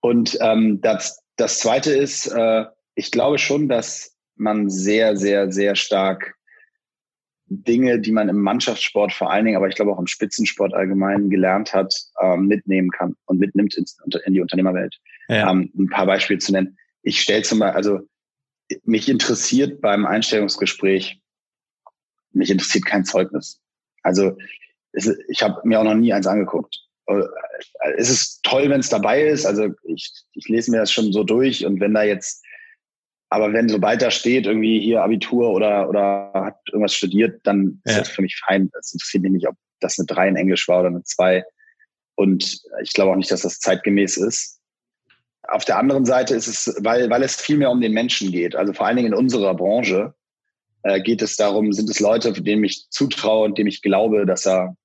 Und 0.02 0.38
ähm, 0.42 0.82
das, 0.82 1.24
das 1.36 1.60
Zweite 1.60 1.92
ist, 1.92 2.28
äh, 2.28 2.66
ich 2.96 3.12
glaube 3.12 3.38
schon, 3.38 3.68
dass 3.68 4.16
man 4.36 4.70
sehr, 4.70 5.18
sehr, 5.18 5.52
sehr 5.52 5.76
stark 5.76 6.36
Dinge, 7.50 8.00
die 8.00 8.12
man 8.12 8.30
im 8.30 8.42
Mannschaftssport 8.42 9.12
vor 9.12 9.32
allen 9.32 9.46
Dingen, 9.46 9.58
aber 9.58 9.68
ich 9.68 9.76
glaube 9.76 9.92
auch 9.92 10.00
im 10.00 10.08
Spitzensport 10.08 10.74
allgemein 10.74 11.30
gelernt 11.30 11.74
hat, 11.74 11.94
ähm, 12.22 12.46
mitnehmen 12.46 12.92
kann 12.92 13.16
und 13.26 13.40
mitnimmt 13.40 13.76
ins, 13.76 13.98
in 14.26 14.34
die 14.34 14.42
Unternehmerwelt. 14.42 15.00
Ja. 15.28 15.50
Ähm, 15.50 15.72
ein 15.78 15.90
paar 15.90 16.06
Beispiele 16.06 16.40
zu 16.40 16.52
nennen. 16.52 16.78
Ich 17.02 17.22
stelle 17.22 17.42
zum 17.42 17.60
Beispiel, 17.60 17.76
also 17.76 18.00
mich 18.84 19.10
interessiert 19.10 19.82
beim 19.82 20.06
Einstellungsgespräch, 20.06 21.20
mich 22.32 22.52
interessiert 22.52 22.86
kein 22.86 23.04
Zeugnis. 23.04 23.60
Also 24.04 24.38
es, 24.92 25.12
ich 25.28 25.42
habe 25.42 25.60
mir 25.64 25.80
auch 25.80 25.84
noch 25.84 25.96
nie 25.96 26.14
eins 26.14 26.28
angeguckt. 26.28 26.89
Es 27.98 28.10
ist 28.10 28.44
toll, 28.44 28.70
wenn 28.70 28.80
es 28.80 28.90
dabei 28.90 29.24
ist. 29.24 29.46
Also 29.46 29.70
ich, 29.86 30.12
ich 30.34 30.48
lese 30.48 30.72
mir 30.72 30.78
das 30.78 30.92
schon 30.92 31.12
so 31.12 31.24
durch 31.24 31.66
und 31.66 31.80
wenn 31.80 31.94
da 31.94 32.04
jetzt 32.04 32.44
aber 33.30 33.54
wenn 33.54 33.70
sobald 33.70 34.02
da 34.02 34.10
steht, 34.10 34.48
irgendwie 34.48 34.80
hier 34.80 35.04
Abitur 35.04 35.52
oder, 35.52 35.88
oder 35.88 36.32
hat 36.34 36.58
irgendwas 36.68 36.96
studiert, 36.96 37.42
dann 37.44 37.82
ja. 37.86 37.92
ist 37.92 38.00
das 38.00 38.10
für 38.10 38.24
mich 38.24 38.40
fein. 38.46 38.72
Es 38.80 38.94
interessiert 38.94 39.24
mich 39.24 39.34
nicht, 39.34 39.48
ob 39.48 39.56
das 39.80 40.00
eine 40.00 40.08
3 40.08 40.30
in 40.30 40.36
Englisch 40.36 40.68
war 40.68 40.80
oder 40.80 40.90
eine 40.90 41.04
2. 41.04 41.44
Und 42.16 42.60
ich 42.82 42.94
glaube 42.94 43.12
auch 43.12 43.16
nicht, 43.16 43.32
dass 43.32 43.42
das 43.42 43.60
zeitgemäß 43.60 44.18
ist. 44.18 44.60
Auf 45.44 45.64
der 45.64 45.78
anderen 45.78 46.06
Seite 46.06 46.36
ist 46.36 46.48
es, 46.48 46.76
weil, 46.80 47.10
weil 47.10 47.24
es 47.24 47.36
viel 47.36 47.58
mehr 47.58 47.72
um 47.72 47.82
den 47.82 47.94
Menschen 47.94 48.32
geht, 48.32 48.56
also 48.56 48.74
vor 48.74 48.88
allen 48.88 48.98
Dingen 48.98 49.14
in 49.14 49.18
unserer 49.18 49.56
Branche, 49.56 50.14
äh, 50.84 51.02
geht 51.02 51.22
es 51.22 51.36
darum, 51.36 51.72
sind 51.72 51.90
es 51.90 52.00
Leute, 52.00 52.34
denen 52.34 52.64
ich 52.64 52.90
zutraue 52.90 53.46
und 53.46 53.58
dem 53.58 53.68
ich 53.68 53.82
glaube, 53.82 54.26
dass 54.26 54.46
er 54.46 54.76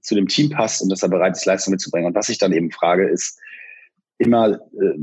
zu 0.00 0.14
dem 0.14 0.28
Team 0.28 0.50
passt 0.50 0.82
und 0.82 0.90
dass 0.90 1.02
er 1.02 1.08
bereit 1.08 1.36
ist, 1.36 1.46
Leistung 1.46 1.72
mitzubringen. 1.72 2.08
Und 2.08 2.14
was 2.14 2.28
ich 2.28 2.38
dann 2.38 2.52
eben 2.52 2.70
frage, 2.70 3.08
ist 3.08 3.38
immer, 4.18 4.54
äh, 4.54 4.98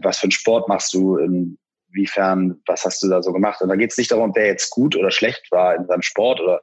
was 0.00 0.18
für 0.18 0.24
einen 0.24 0.32
Sport 0.32 0.68
machst 0.68 0.94
du, 0.94 1.16
inwiefern, 1.16 2.60
was 2.66 2.84
hast 2.84 3.02
du 3.02 3.08
da 3.08 3.22
so 3.22 3.32
gemacht? 3.32 3.60
Und 3.62 3.68
da 3.68 3.76
geht 3.76 3.90
es 3.90 3.98
nicht 3.98 4.10
darum, 4.10 4.32
wer 4.34 4.46
jetzt 4.46 4.70
gut 4.70 4.96
oder 4.96 5.10
schlecht 5.10 5.50
war 5.50 5.74
in 5.74 5.86
seinem 5.86 6.02
Sport 6.02 6.40
oder 6.40 6.62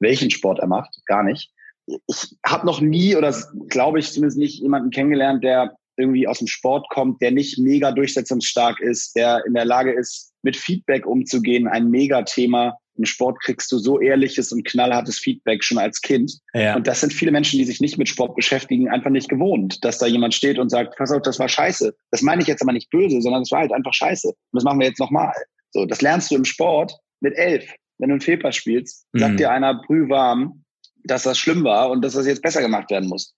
welchen 0.00 0.30
Sport 0.30 0.60
er 0.60 0.68
macht, 0.68 1.00
gar 1.06 1.22
nicht. 1.22 1.50
Ich 1.86 2.36
habe 2.46 2.66
noch 2.66 2.80
nie 2.80 3.16
oder 3.16 3.34
glaube 3.68 3.98
ich 3.98 4.12
zumindest 4.12 4.38
nicht 4.38 4.60
jemanden 4.60 4.90
kennengelernt, 4.90 5.42
der 5.42 5.76
irgendwie 5.96 6.28
aus 6.28 6.38
dem 6.38 6.46
Sport 6.46 6.88
kommt, 6.90 7.20
der 7.20 7.32
nicht 7.32 7.58
mega 7.58 7.90
durchsetzungsstark 7.90 8.80
ist, 8.80 9.16
der 9.16 9.44
in 9.46 9.54
der 9.54 9.64
Lage 9.64 9.92
ist, 9.92 10.32
mit 10.42 10.56
Feedback 10.56 11.06
umzugehen, 11.06 11.66
ein 11.66 11.90
Megathema. 11.90 12.78
Im 12.98 13.04
Sport 13.04 13.40
kriegst 13.40 13.70
du 13.70 13.78
so 13.78 14.00
ehrliches 14.00 14.52
und 14.52 14.64
knallhartes 14.64 15.18
Feedback 15.18 15.62
schon 15.62 15.78
als 15.78 16.00
Kind. 16.00 16.32
Ja. 16.52 16.76
Und 16.76 16.86
das 16.86 17.00
sind 17.00 17.12
viele 17.12 17.30
Menschen, 17.30 17.58
die 17.58 17.64
sich 17.64 17.80
nicht 17.80 17.96
mit 17.96 18.08
Sport 18.08 18.34
beschäftigen, 18.34 18.88
einfach 18.88 19.10
nicht 19.10 19.28
gewohnt, 19.28 19.84
dass 19.84 19.98
da 19.98 20.06
jemand 20.06 20.34
steht 20.34 20.58
und 20.58 20.68
sagt, 20.68 20.96
pass 20.96 21.12
auf, 21.12 21.22
das 21.22 21.38
war 21.38 21.48
scheiße. 21.48 21.94
Das 22.10 22.22
meine 22.22 22.42
ich 22.42 22.48
jetzt 22.48 22.60
aber 22.60 22.72
nicht 22.72 22.90
böse, 22.90 23.20
sondern 23.22 23.42
das 23.42 23.52
war 23.52 23.60
halt 23.60 23.72
einfach 23.72 23.94
scheiße. 23.94 24.28
Und 24.28 24.36
das 24.52 24.64
machen 24.64 24.80
wir 24.80 24.88
jetzt 24.88 24.98
nochmal. 24.98 25.32
So, 25.70 25.86
das 25.86 26.02
lernst 26.02 26.30
du 26.30 26.34
im 26.34 26.44
Sport 26.44 26.92
mit 27.20 27.34
elf. 27.36 27.70
Wenn 27.98 28.10
du 28.10 28.14
einen 28.14 28.20
Fehlpass 28.20 28.56
spielst, 28.56 29.06
sagt 29.12 29.34
mhm. 29.34 29.36
dir 29.36 29.50
einer 29.50 29.74
brühwarm, 29.74 30.64
dass 31.04 31.22
das 31.22 31.38
schlimm 31.38 31.64
war 31.64 31.90
und 31.90 32.02
dass 32.04 32.14
das 32.14 32.26
jetzt 32.26 32.42
besser 32.42 32.60
gemacht 32.60 32.90
werden 32.90 33.08
muss. 33.08 33.34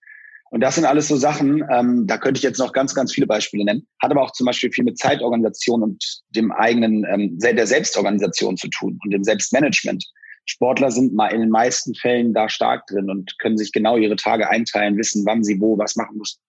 Und 0.51 0.61
das 0.63 0.75
sind 0.75 0.85
alles 0.85 1.07
so 1.07 1.17
Sachen, 1.17 1.65
ähm, 1.71 2.07
da 2.07 2.19
könnte 2.19 2.39
ich 2.39 2.43
jetzt 2.43 2.59
noch 2.59 2.73
ganz, 2.73 2.95
ganz 2.95 3.13
viele 3.13 3.29
Beispiele 3.29 3.65
nennen. 3.65 3.87
Hat 4.03 4.11
aber 4.11 4.23
auch 4.23 4.33
zum 4.33 4.47
Beispiel 4.47 4.73
viel 4.73 4.85
mit 4.85 4.99
Zeitorganisation 4.99 5.83
und 5.83 6.23
dem 6.31 6.51
eigenen, 6.51 7.05
ähm, 7.05 7.39
der 7.39 7.67
Selbstorganisation 7.67 8.57
zu 8.57 8.69
tun 8.69 8.99
und 9.05 9.13
dem 9.13 9.23
Selbstmanagement. 9.23 10.05
Sportler 10.47 10.91
sind 10.91 11.15
mal 11.15 11.29
in 11.29 11.41
den 11.41 11.51
meisten 11.51 11.95
Fällen 11.95 12.35
da 12.35 12.49
stark 12.49 12.87
drin 12.89 13.09
und 13.09 13.39
können 13.39 13.57
sich 13.57 13.71
genau 13.71 13.97
ihre 13.97 14.17
Tage 14.17 14.51
einteilen, 14.51 14.99
wissen, 14.99 15.25
wann 15.25 15.45
sie 15.45 15.61
wo 15.61 15.79
was 15.79 15.95
machen 15.95 16.19
müssen. 16.19 16.41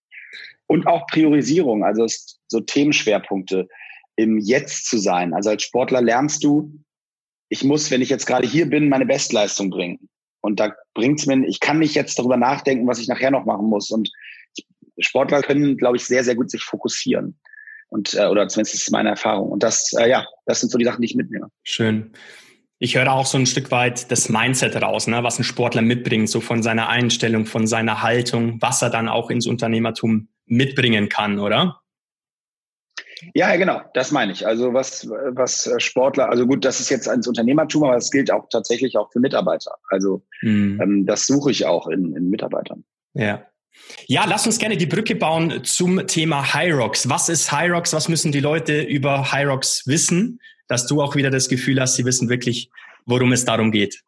Und 0.65 0.87
auch 0.87 1.05
Priorisierung, 1.05 1.83
also 1.83 2.07
so 2.47 2.59
Themenschwerpunkte 2.59 3.67
im 4.15 4.39
Jetzt 4.39 4.87
zu 4.87 4.97
sein. 4.97 5.33
Also 5.33 5.51
als 5.51 5.63
Sportler 5.63 6.01
lernst 6.01 6.43
du, 6.43 6.73
ich 7.49 7.63
muss, 7.63 7.91
wenn 7.91 8.01
ich 8.01 8.09
jetzt 8.09 8.25
gerade 8.25 8.47
hier 8.47 8.67
bin, 8.67 8.89
meine 8.89 9.05
Bestleistung 9.05 9.69
bringen. 9.69 10.09
Und 10.41 10.59
da 10.59 10.73
bringt's 10.93 11.25
mir, 11.25 11.45
ich 11.47 11.59
kann 11.59 11.79
nicht 11.79 11.95
jetzt 11.95 12.17
darüber 12.19 12.37
nachdenken, 12.37 12.87
was 12.87 12.99
ich 12.99 13.07
nachher 13.07 13.31
noch 13.31 13.45
machen 13.45 13.67
muss. 13.67 13.91
Und 13.91 14.09
Sportler 14.99 15.41
können, 15.41 15.77
glaube 15.77 15.97
ich, 15.97 16.05
sehr, 16.05 16.23
sehr 16.23 16.35
gut 16.35 16.49
sich 16.49 16.63
fokussieren. 16.63 17.39
Und, 17.89 18.13
äh, 18.13 18.25
oder 18.25 18.47
zumindest 18.47 18.75
ist 18.75 18.83
es 18.83 18.91
meine 18.91 19.09
Erfahrung. 19.09 19.49
Und 19.49 19.63
das, 19.63 19.93
äh, 19.93 20.09
ja, 20.09 20.25
das 20.45 20.61
sind 20.61 20.71
so 20.71 20.77
die 20.77 20.85
Sachen, 20.85 21.01
die 21.01 21.07
ich 21.07 21.15
mitnehme. 21.15 21.47
Schön. 21.63 22.11
Ich 22.79 22.95
höre 22.95 23.11
auch 23.11 23.25
so 23.27 23.37
ein 23.37 23.45
Stück 23.45 23.69
weit 23.69 24.09
das 24.11 24.29
Mindset 24.29 24.81
raus, 24.81 25.05
ne, 25.05 25.23
was 25.23 25.37
ein 25.37 25.43
Sportler 25.43 25.83
mitbringt, 25.83 26.29
so 26.29 26.41
von 26.41 26.63
seiner 26.63 26.89
Einstellung, 26.89 27.45
von 27.45 27.67
seiner 27.67 28.01
Haltung, 28.01 28.59
was 28.59 28.81
er 28.81 28.89
dann 28.89 29.07
auch 29.07 29.29
ins 29.29 29.45
Unternehmertum 29.45 30.29
mitbringen 30.47 31.07
kann, 31.07 31.37
oder? 31.37 31.80
Ja, 33.33 33.55
genau, 33.55 33.81
das 33.93 34.11
meine 34.11 34.31
ich. 34.31 34.45
Also 34.45 34.73
was, 34.73 35.07
was 35.09 35.71
Sportler, 35.77 36.29
also 36.29 36.47
gut, 36.47 36.65
das 36.65 36.79
ist 36.79 36.89
jetzt 36.89 37.07
ans 37.07 37.27
Unternehmertum, 37.27 37.83
aber 37.83 37.95
das 37.95 38.11
gilt 38.11 38.31
auch 38.31 38.47
tatsächlich 38.49 38.97
auch 38.97 39.11
für 39.11 39.19
Mitarbeiter. 39.19 39.75
Also 39.89 40.23
mhm. 40.41 40.79
ähm, 40.81 41.05
das 41.05 41.27
suche 41.27 41.51
ich 41.51 41.65
auch 41.65 41.87
in, 41.87 42.15
in 42.15 42.29
Mitarbeitern. 42.29 42.83
Ja. 43.13 43.45
Ja, 44.07 44.25
lass 44.27 44.45
uns 44.45 44.57
gerne 44.57 44.77
die 44.77 44.85
Brücke 44.85 45.15
bauen 45.15 45.63
zum 45.63 46.05
Thema 46.07 46.53
Hyrox. 46.53 47.09
Was 47.09 47.29
ist 47.29 47.51
Hyrox? 47.51 47.93
Was 47.93 48.09
müssen 48.09 48.31
die 48.31 48.39
Leute 48.39 48.81
über 48.81 49.31
Hyrox 49.31 49.87
wissen, 49.87 50.39
dass 50.67 50.87
du 50.87 51.01
auch 51.01 51.15
wieder 51.15 51.29
das 51.29 51.47
Gefühl 51.47 51.79
hast, 51.79 51.95
sie 51.95 52.05
wissen 52.05 52.29
wirklich, 52.29 52.69
worum 53.05 53.31
es 53.31 53.45
darum 53.45 53.71
geht? 53.71 54.03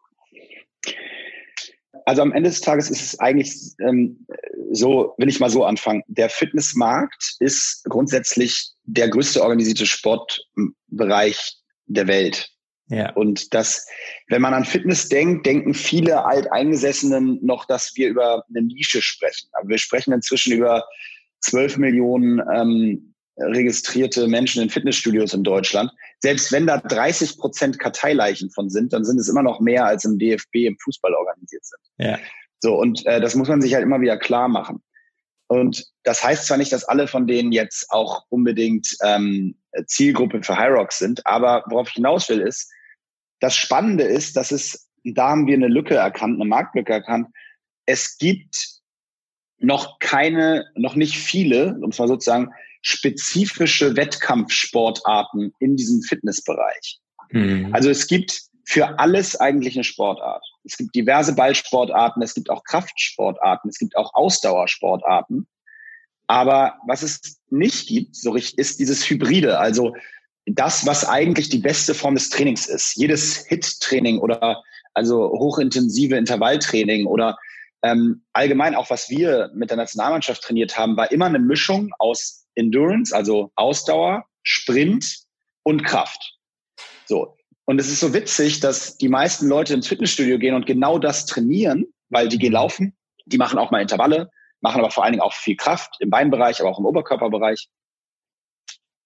Also 2.05 2.21
am 2.21 2.33
Ende 2.33 2.49
des 2.49 2.59
Tages 2.59 2.89
ist 2.89 3.01
es 3.01 3.19
eigentlich 3.19 3.53
ähm, 3.79 4.25
so, 4.73 5.13
will 5.17 5.29
ich 5.29 5.39
mal 5.39 5.49
so 5.49 5.63
anfangen. 5.63 6.03
Der 6.07 6.29
Fitnessmarkt 6.29 7.35
ist 7.39 7.83
grundsätzlich 7.85 8.71
der 8.83 9.09
größte 9.09 9.41
organisierte 9.41 9.85
Sportbereich 9.85 11.57
der 11.85 12.07
Welt. 12.07 12.49
Ja. 12.87 13.11
Und 13.13 13.53
das, 13.53 13.87
wenn 14.27 14.41
man 14.41 14.53
an 14.53 14.65
Fitness 14.65 15.09
denkt, 15.09 15.45
denken 15.45 15.73
viele 15.73 16.25
Alteingesessenen 16.25 17.39
noch, 17.43 17.65
dass 17.65 17.93
wir 17.95 18.09
über 18.09 18.43
eine 18.49 18.65
Nische 18.65 19.01
sprechen. 19.01 19.49
Aber 19.53 19.69
wir 19.69 19.77
sprechen 19.77 20.11
inzwischen 20.11 20.53
über 20.53 20.83
12 21.41 21.77
Millionen 21.77 22.41
ähm, 22.53 23.13
registrierte 23.37 24.27
Menschen 24.27 24.61
in 24.61 24.69
Fitnessstudios 24.69 25.33
in 25.33 25.43
Deutschland. 25.43 25.91
Selbst 26.19 26.51
wenn 26.51 26.67
da 26.67 26.77
30 26.77 27.37
Prozent 27.37 27.79
Karteileichen 27.79 28.49
von 28.51 28.69
sind, 28.69 28.93
dann 28.93 29.05
sind 29.05 29.19
es 29.19 29.29
immer 29.29 29.43
noch 29.43 29.59
mehr 29.59 29.85
als 29.85 30.05
im 30.05 30.17
DFB 30.17 30.55
im 30.55 30.77
Fußball 30.83 31.13
organisiert 31.13 31.65
sind. 31.65 31.81
Ja. 31.97 32.19
So, 32.63 32.79
und 32.79 33.05
äh, 33.05 33.19
das 33.19 33.35
muss 33.35 33.49
man 33.49 33.61
sich 33.61 33.73
halt 33.73 33.83
immer 33.83 33.99
wieder 33.99 34.17
klar 34.17 34.47
machen. 34.47 34.81
Und 35.47 35.85
das 36.03 36.23
heißt 36.23 36.45
zwar 36.45 36.57
nicht, 36.57 36.71
dass 36.71 36.85
alle 36.85 37.07
von 37.07 37.27
denen 37.27 37.51
jetzt 37.51 37.91
auch 37.91 38.23
unbedingt 38.29 38.95
ähm, 39.03 39.57
Zielgruppe 39.85 40.41
für 40.43 40.57
Hyrox 40.57 40.97
sind, 40.97 41.27
aber 41.27 41.65
worauf 41.67 41.89
ich 41.89 41.95
hinaus 41.95 42.29
will, 42.29 42.39
ist, 42.39 42.71
das 43.41 43.57
Spannende 43.57 44.05
ist, 44.05 44.37
dass 44.37 44.51
es, 44.51 44.89
da 45.03 45.31
haben 45.31 45.45
wir 45.45 45.55
eine 45.55 45.67
Lücke 45.67 45.95
erkannt, 45.95 46.39
eine 46.39 46.47
Marktlücke 46.47 46.93
erkannt. 46.93 47.27
Es 47.85 48.17
gibt 48.17 48.79
noch 49.57 49.99
keine, 49.99 50.65
noch 50.75 50.95
nicht 50.95 51.17
viele, 51.17 51.77
um 51.81 51.89
es 51.89 51.99
mal 51.99 52.07
sozusagen, 52.07 52.49
spezifische 52.81 53.97
Wettkampfsportarten 53.97 55.53
in 55.59 55.75
diesem 55.75 56.01
Fitnessbereich. 56.01 57.01
Mhm. 57.31 57.73
Also 57.73 57.89
es 57.89 58.07
gibt 58.07 58.52
für 58.65 58.99
alles 58.99 59.39
eigentlich 59.39 59.75
eine 59.75 59.83
Sportart. 59.83 60.43
Es 60.63 60.77
gibt 60.77 60.95
diverse 60.95 61.35
Ballsportarten, 61.35 62.21
es 62.21 62.33
gibt 62.33 62.49
auch 62.49 62.63
Kraftsportarten, 62.63 63.69
es 63.69 63.77
gibt 63.77 63.95
auch 63.97 64.13
Ausdauersportarten. 64.13 65.47
Aber 66.27 66.75
was 66.87 67.03
es 67.03 67.41
nicht 67.49 67.87
gibt, 67.87 68.15
so 68.15 68.31
richtig, 68.31 68.57
ist 68.57 68.79
dieses 68.79 69.09
Hybride, 69.09 69.59
also 69.59 69.93
das, 70.45 70.85
was 70.85 71.07
eigentlich 71.07 71.49
die 71.49 71.59
beste 71.59 71.93
Form 71.93 72.15
des 72.15 72.29
Trainings 72.29 72.67
ist. 72.67 72.95
Jedes 72.95 73.45
HIT-Training 73.47 74.19
oder 74.19 74.63
also 74.93 75.29
hochintensive 75.31 76.15
Intervalltraining 76.15 77.07
oder 77.07 77.37
ähm, 77.81 78.23
allgemein 78.31 78.75
auch 78.75 78.89
was 78.89 79.09
wir 79.09 79.51
mit 79.53 79.69
der 79.69 79.77
Nationalmannschaft 79.77 80.41
trainiert 80.41 80.77
haben, 80.77 80.95
war 80.95 81.11
immer 81.11 81.25
eine 81.25 81.39
Mischung 81.39 81.93
aus 81.99 82.45
Endurance, 82.55 83.15
also 83.15 83.51
Ausdauer, 83.55 84.25
Sprint 84.43 85.17
und 85.63 85.83
Kraft. 85.83 86.37
So. 87.05 87.35
Und 87.65 87.79
es 87.79 87.89
ist 87.89 88.01
so 88.01 88.13
witzig, 88.13 88.59
dass 88.59 88.97
die 88.97 89.09
meisten 89.09 89.47
Leute 89.47 89.73
ins 89.73 89.87
Fitnessstudio 89.87 90.37
gehen 90.37 90.55
und 90.55 90.65
genau 90.65 90.99
das 90.99 91.25
trainieren, 91.25 91.85
weil 92.09 92.27
die 92.27 92.37
gehen 92.37 92.49
mhm. 92.49 92.55
laufen, 92.55 92.97
die 93.25 93.37
machen 93.37 93.57
auch 93.57 93.71
mal 93.71 93.81
Intervalle, 93.81 94.29
machen 94.61 94.79
aber 94.79 94.91
vor 94.91 95.03
allen 95.03 95.13
Dingen 95.13 95.23
auch 95.23 95.33
viel 95.33 95.55
Kraft 95.55 95.95
im 95.99 96.09
Beinbereich, 96.09 96.59
aber 96.59 96.69
auch 96.69 96.79
im 96.79 96.85
Oberkörperbereich. 96.85 97.69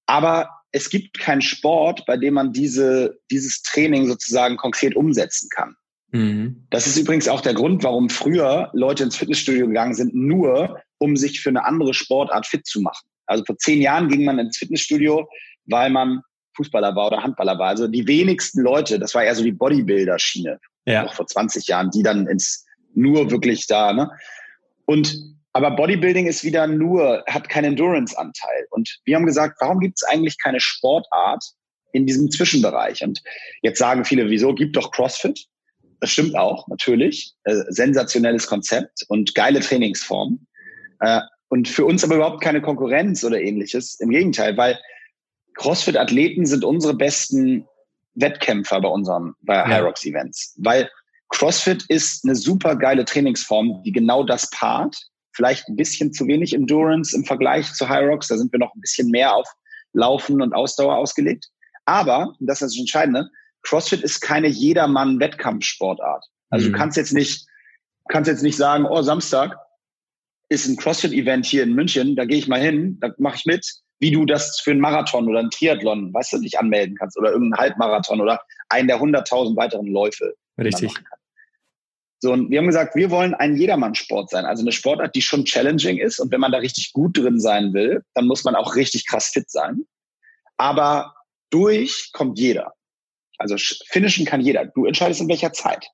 Aber 0.07 0.49
es 0.71 0.89
gibt 0.89 1.19
keinen 1.19 1.41
Sport, 1.41 2.05
bei 2.05 2.17
dem 2.17 2.35
man 2.35 2.51
diese, 2.51 3.19
dieses 3.31 3.61
Training 3.61 4.07
sozusagen 4.07 4.57
konkret 4.57 4.95
umsetzen 4.95 5.49
kann. 5.49 5.75
Mhm. 6.11 6.65
Das 6.69 6.87
ist 6.87 6.97
übrigens 6.97 7.27
auch 7.27 7.41
der 7.41 7.53
Grund, 7.53 7.83
warum 7.83 8.09
früher 8.09 8.69
Leute 8.73 9.03
ins 9.03 9.17
Fitnessstudio 9.17 9.67
gegangen 9.67 9.93
sind, 9.93 10.15
nur 10.15 10.79
um 10.99 11.15
sich 11.15 11.41
für 11.41 11.49
eine 11.49 11.65
andere 11.65 11.93
Sportart 11.93 12.47
fit 12.47 12.65
zu 12.65 12.81
machen. 12.81 13.07
Also 13.25 13.43
vor 13.45 13.57
zehn 13.57 13.81
Jahren 13.81 14.07
ging 14.07 14.23
man 14.23 14.39
ins 14.39 14.57
Fitnessstudio, 14.57 15.27
weil 15.65 15.89
man 15.89 16.21
Fußballer 16.57 16.95
war 16.95 17.07
oder 17.07 17.23
Handballer 17.23 17.57
war. 17.57 17.69
Also 17.69 17.87
die 17.87 18.07
wenigsten 18.07 18.61
Leute, 18.61 18.99
das 18.99 19.15
war 19.15 19.23
eher 19.23 19.35
so 19.35 19.43
die 19.43 19.51
Bodybuilder-Schiene, 19.51 20.59
ja. 20.85 21.03
noch 21.03 21.13
vor 21.13 21.27
20 21.27 21.67
Jahren, 21.67 21.91
die 21.91 22.03
dann 22.03 22.27
ins 22.27 22.65
nur 22.93 23.31
wirklich 23.31 23.67
da, 23.67 23.93
ne? 23.93 24.11
Und 24.85 25.17
aber 25.53 25.71
Bodybuilding 25.71 26.27
ist 26.27 26.43
wieder 26.43 26.67
nur, 26.67 27.23
hat 27.27 27.49
keinen 27.49 27.71
Endurance-Anteil. 27.73 28.67
Und 28.69 28.99
wir 29.05 29.15
haben 29.15 29.25
gesagt, 29.25 29.57
warum 29.59 29.79
gibt 29.79 29.95
es 29.97 30.03
eigentlich 30.03 30.37
keine 30.37 30.59
Sportart 30.59 31.43
in 31.93 32.05
diesem 32.05 32.29
Zwischenbereich? 32.29 33.03
Und 33.03 33.23
jetzt 33.63 33.79
sagen 33.79 34.05
viele, 34.05 34.29
wieso 34.29 34.53
gibt 34.53 34.75
doch 34.75 34.91
CrossFit? 34.91 35.47
Das 35.99 36.11
stimmt 36.11 36.35
auch, 36.35 36.67
natürlich. 36.67 37.33
Äh, 37.45 37.55
sensationelles 37.69 38.45
Konzept 38.45 39.03
und 39.07 39.33
geile 39.33 39.59
Trainingsform. 39.59 40.45
Äh, 40.99 41.21
und 41.49 41.67
für 41.67 41.85
uns 41.85 42.03
aber 42.03 42.17
überhaupt 42.17 42.43
keine 42.43 42.61
Konkurrenz 42.61 43.23
oder 43.23 43.41
ähnliches. 43.41 43.99
Im 43.99 44.09
Gegenteil, 44.09 44.57
weil 44.57 44.77
CrossFit-Athleten 45.57 46.45
sind 46.45 46.63
unsere 46.63 46.93
besten 46.93 47.67
Wettkämpfer 48.15 48.81
bei 48.81 48.87
unseren 48.87 49.33
bei 49.41 49.55
ja. 49.55 49.67
Hyrox-Events. 49.67 50.55
Weil 50.57 50.89
CrossFit 51.29 51.83
ist 51.89 52.23
eine 52.23 52.35
super 52.35 52.75
geile 52.75 53.05
Trainingsform, 53.05 53.81
die 53.83 53.91
genau 53.91 54.23
das 54.23 54.49
paart. 54.51 54.97
Vielleicht 55.33 55.67
ein 55.67 55.75
bisschen 55.75 56.13
zu 56.13 56.25
wenig 56.27 56.53
Endurance 56.53 57.15
im 57.15 57.25
Vergleich 57.25 57.71
zu 57.73 57.87
Hyrox. 57.87 58.27
Da 58.27 58.37
sind 58.37 58.51
wir 58.51 58.59
noch 58.59 58.73
ein 58.73 58.81
bisschen 58.81 59.09
mehr 59.09 59.35
auf 59.35 59.47
Laufen 59.93 60.41
und 60.41 60.53
Ausdauer 60.53 60.95
ausgelegt. 60.95 61.47
Aber, 61.85 62.33
das 62.39 62.61
ist 62.61 62.73
das 62.73 62.79
Entscheidende, 62.79 63.29
CrossFit 63.63 64.01
ist 64.01 64.21
keine 64.21 64.47
jedermann-Wettkampfsportart. 64.47 66.25
Also 66.49 66.67
mhm. 66.67 66.71
du 66.71 66.77
kannst 66.77 66.97
jetzt 66.97 67.13
nicht, 67.13 67.45
kannst 68.09 68.29
jetzt 68.29 68.43
nicht 68.43 68.57
sagen, 68.57 68.85
oh, 68.85 69.01
Samstag 69.01 69.55
ist 70.49 70.67
ein 70.67 70.77
CrossFit-Event 70.77 71.45
hier 71.45 71.63
in 71.63 71.73
München, 71.73 72.15
da 72.15 72.25
gehe 72.25 72.37
ich 72.37 72.47
mal 72.47 72.61
hin, 72.61 72.97
da 73.01 73.13
mache 73.17 73.35
ich 73.37 73.45
mit, 73.45 73.81
wie 73.99 74.11
du 74.11 74.25
das 74.25 74.59
für 74.59 74.71
einen 74.71 74.79
Marathon 74.79 75.27
oder 75.27 75.39
einen 75.39 75.49
Triathlon, 75.49 76.13
weißt 76.13 76.33
du, 76.33 76.39
dich 76.39 76.59
anmelden 76.59 76.95
kannst 76.97 77.17
oder 77.17 77.31
irgendeinen 77.31 77.61
Halbmarathon 77.61 78.21
oder 78.21 78.41
einen 78.69 78.87
der 78.87 78.99
100.000 78.99 79.55
weiteren 79.55 79.87
Läufe. 79.87 80.35
Richtig. 80.57 80.93
So, 82.19 82.33
und 82.33 82.49
wir 82.49 82.59
haben 82.59 82.67
gesagt, 82.67 82.95
wir 82.95 83.11
wollen 83.11 83.35
ein 83.35 83.55
Jedermann-Sport 83.55 84.31
sein. 84.31 84.45
Also 84.45 84.63
eine 84.63 84.71
Sportart, 84.71 85.15
die 85.15 85.21
schon 85.21 85.45
challenging 85.45 85.97
ist. 85.99 86.19
Und 86.19 86.31
wenn 86.31 86.39
man 86.39 86.51
da 86.51 86.57
richtig 86.57 86.93
gut 86.93 87.15
drin 87.17 87.39
sein 87.39 87.73
will, 87.73 88.03
dann 88.15 88.25
muss 88.25 88.43
man 88.43 88.55
auch 88.55 88.75
richtig 88.75 89.05
krass 89.05 89.27
fit 89.27 89.49
sein. 89.51 89.85
Aber 90.57 91.13
durch 91.51 92.09
kommt 92.13 92.39
jeder. 92.39 92.73
Also 93.37 93.55
finishen 93.89 94.25
kann 94.25 94.41
jeder. 94.41 94.65
Du 94.65 94.85
entscheidest 94.85 95.21
in 95.21 95.29
welcher 95.29 95.53
Zeit. 95.53 95.87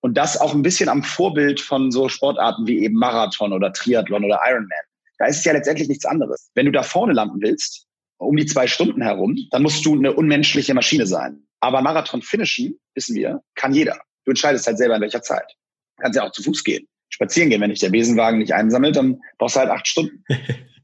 Und 0.00 0.14
das 0.14 0.40
auch 0.40 0.54
ein 0.54 0.62
bisschen 0.62 0.88
am 0.88 1.02
Vorbild 1.02 1.60
von 1.60 1.90
so 1.90 2.08
Sportarten 2.08 2.66
wie 2.66 2.82
eben 2.82 2.98
Marathon 2.98 3.52
oder 3.52 3.72
Triathlon 3.72 4.24
oder 4.24 4.40
Ironman. 4.46 4.70
Da 5.18 5.26
ist 5.26 5.38
es 5.38 5.44
ja 5.44 5.52
letztendlich 5.52 5.88
nichts 5.88 6.04
anderes. 6.04 6.50
Wenn 6.54 6.66
du 6.66 6.72
da 6.72 6.82
vorne 6.82 7.12
landen 7.12 7.40
willst, 7.40 7.86
um 8.18 8.36
die 8.36 8.46
zwei 8.46 8.66
Stunden 8.66 9.02
herum, 9.02 9.36
dann 9.50 9.62
musst 9.62 9.84
du 9.84 9.94
eine 9.94 10.12
unmenschliche 10.12 10.74
Maschine 10.74 11.06
sein. 11.06 11.46
Aber 11.60 11.82
Marathon 11.82 12.22
finishen, 12.22 12.78
wissen 12.94 13.16
wir, 13.16 13.42
kann 13.54 13.74
jeder. 13.74 13.98
Du 14.24 14.30
entscheidest 14.30 14.66
halt 14.66 14.78
selber 14.78 14.96
in 14.96 15.02
welcher 15.02 15.22
Zeit. 15.22 15.56
Du 15.96 16.02
kannst 16.02 16.16
ja 16.16 16.24
auch 16.24 16.32
zu 16.32 16.42
Fuß 16.42 16.64
gehen, 16.64 16.86
spazieren 17.08 17.50
gehen. 17.50 17.60
Wenn 17.60 17.70
dich 17.70 17.80
der 17.80 17.90
Besenwagen 17.90 18.38
nicht 18.38 18.52
einsammelt, 18.52 18.96
dann 18.96 19.20
brauchst 19.38 19.56
du 19.56 19.60
halt 19.60 19.70
acht 19.70 19.86
Stunden. 19.86 20.24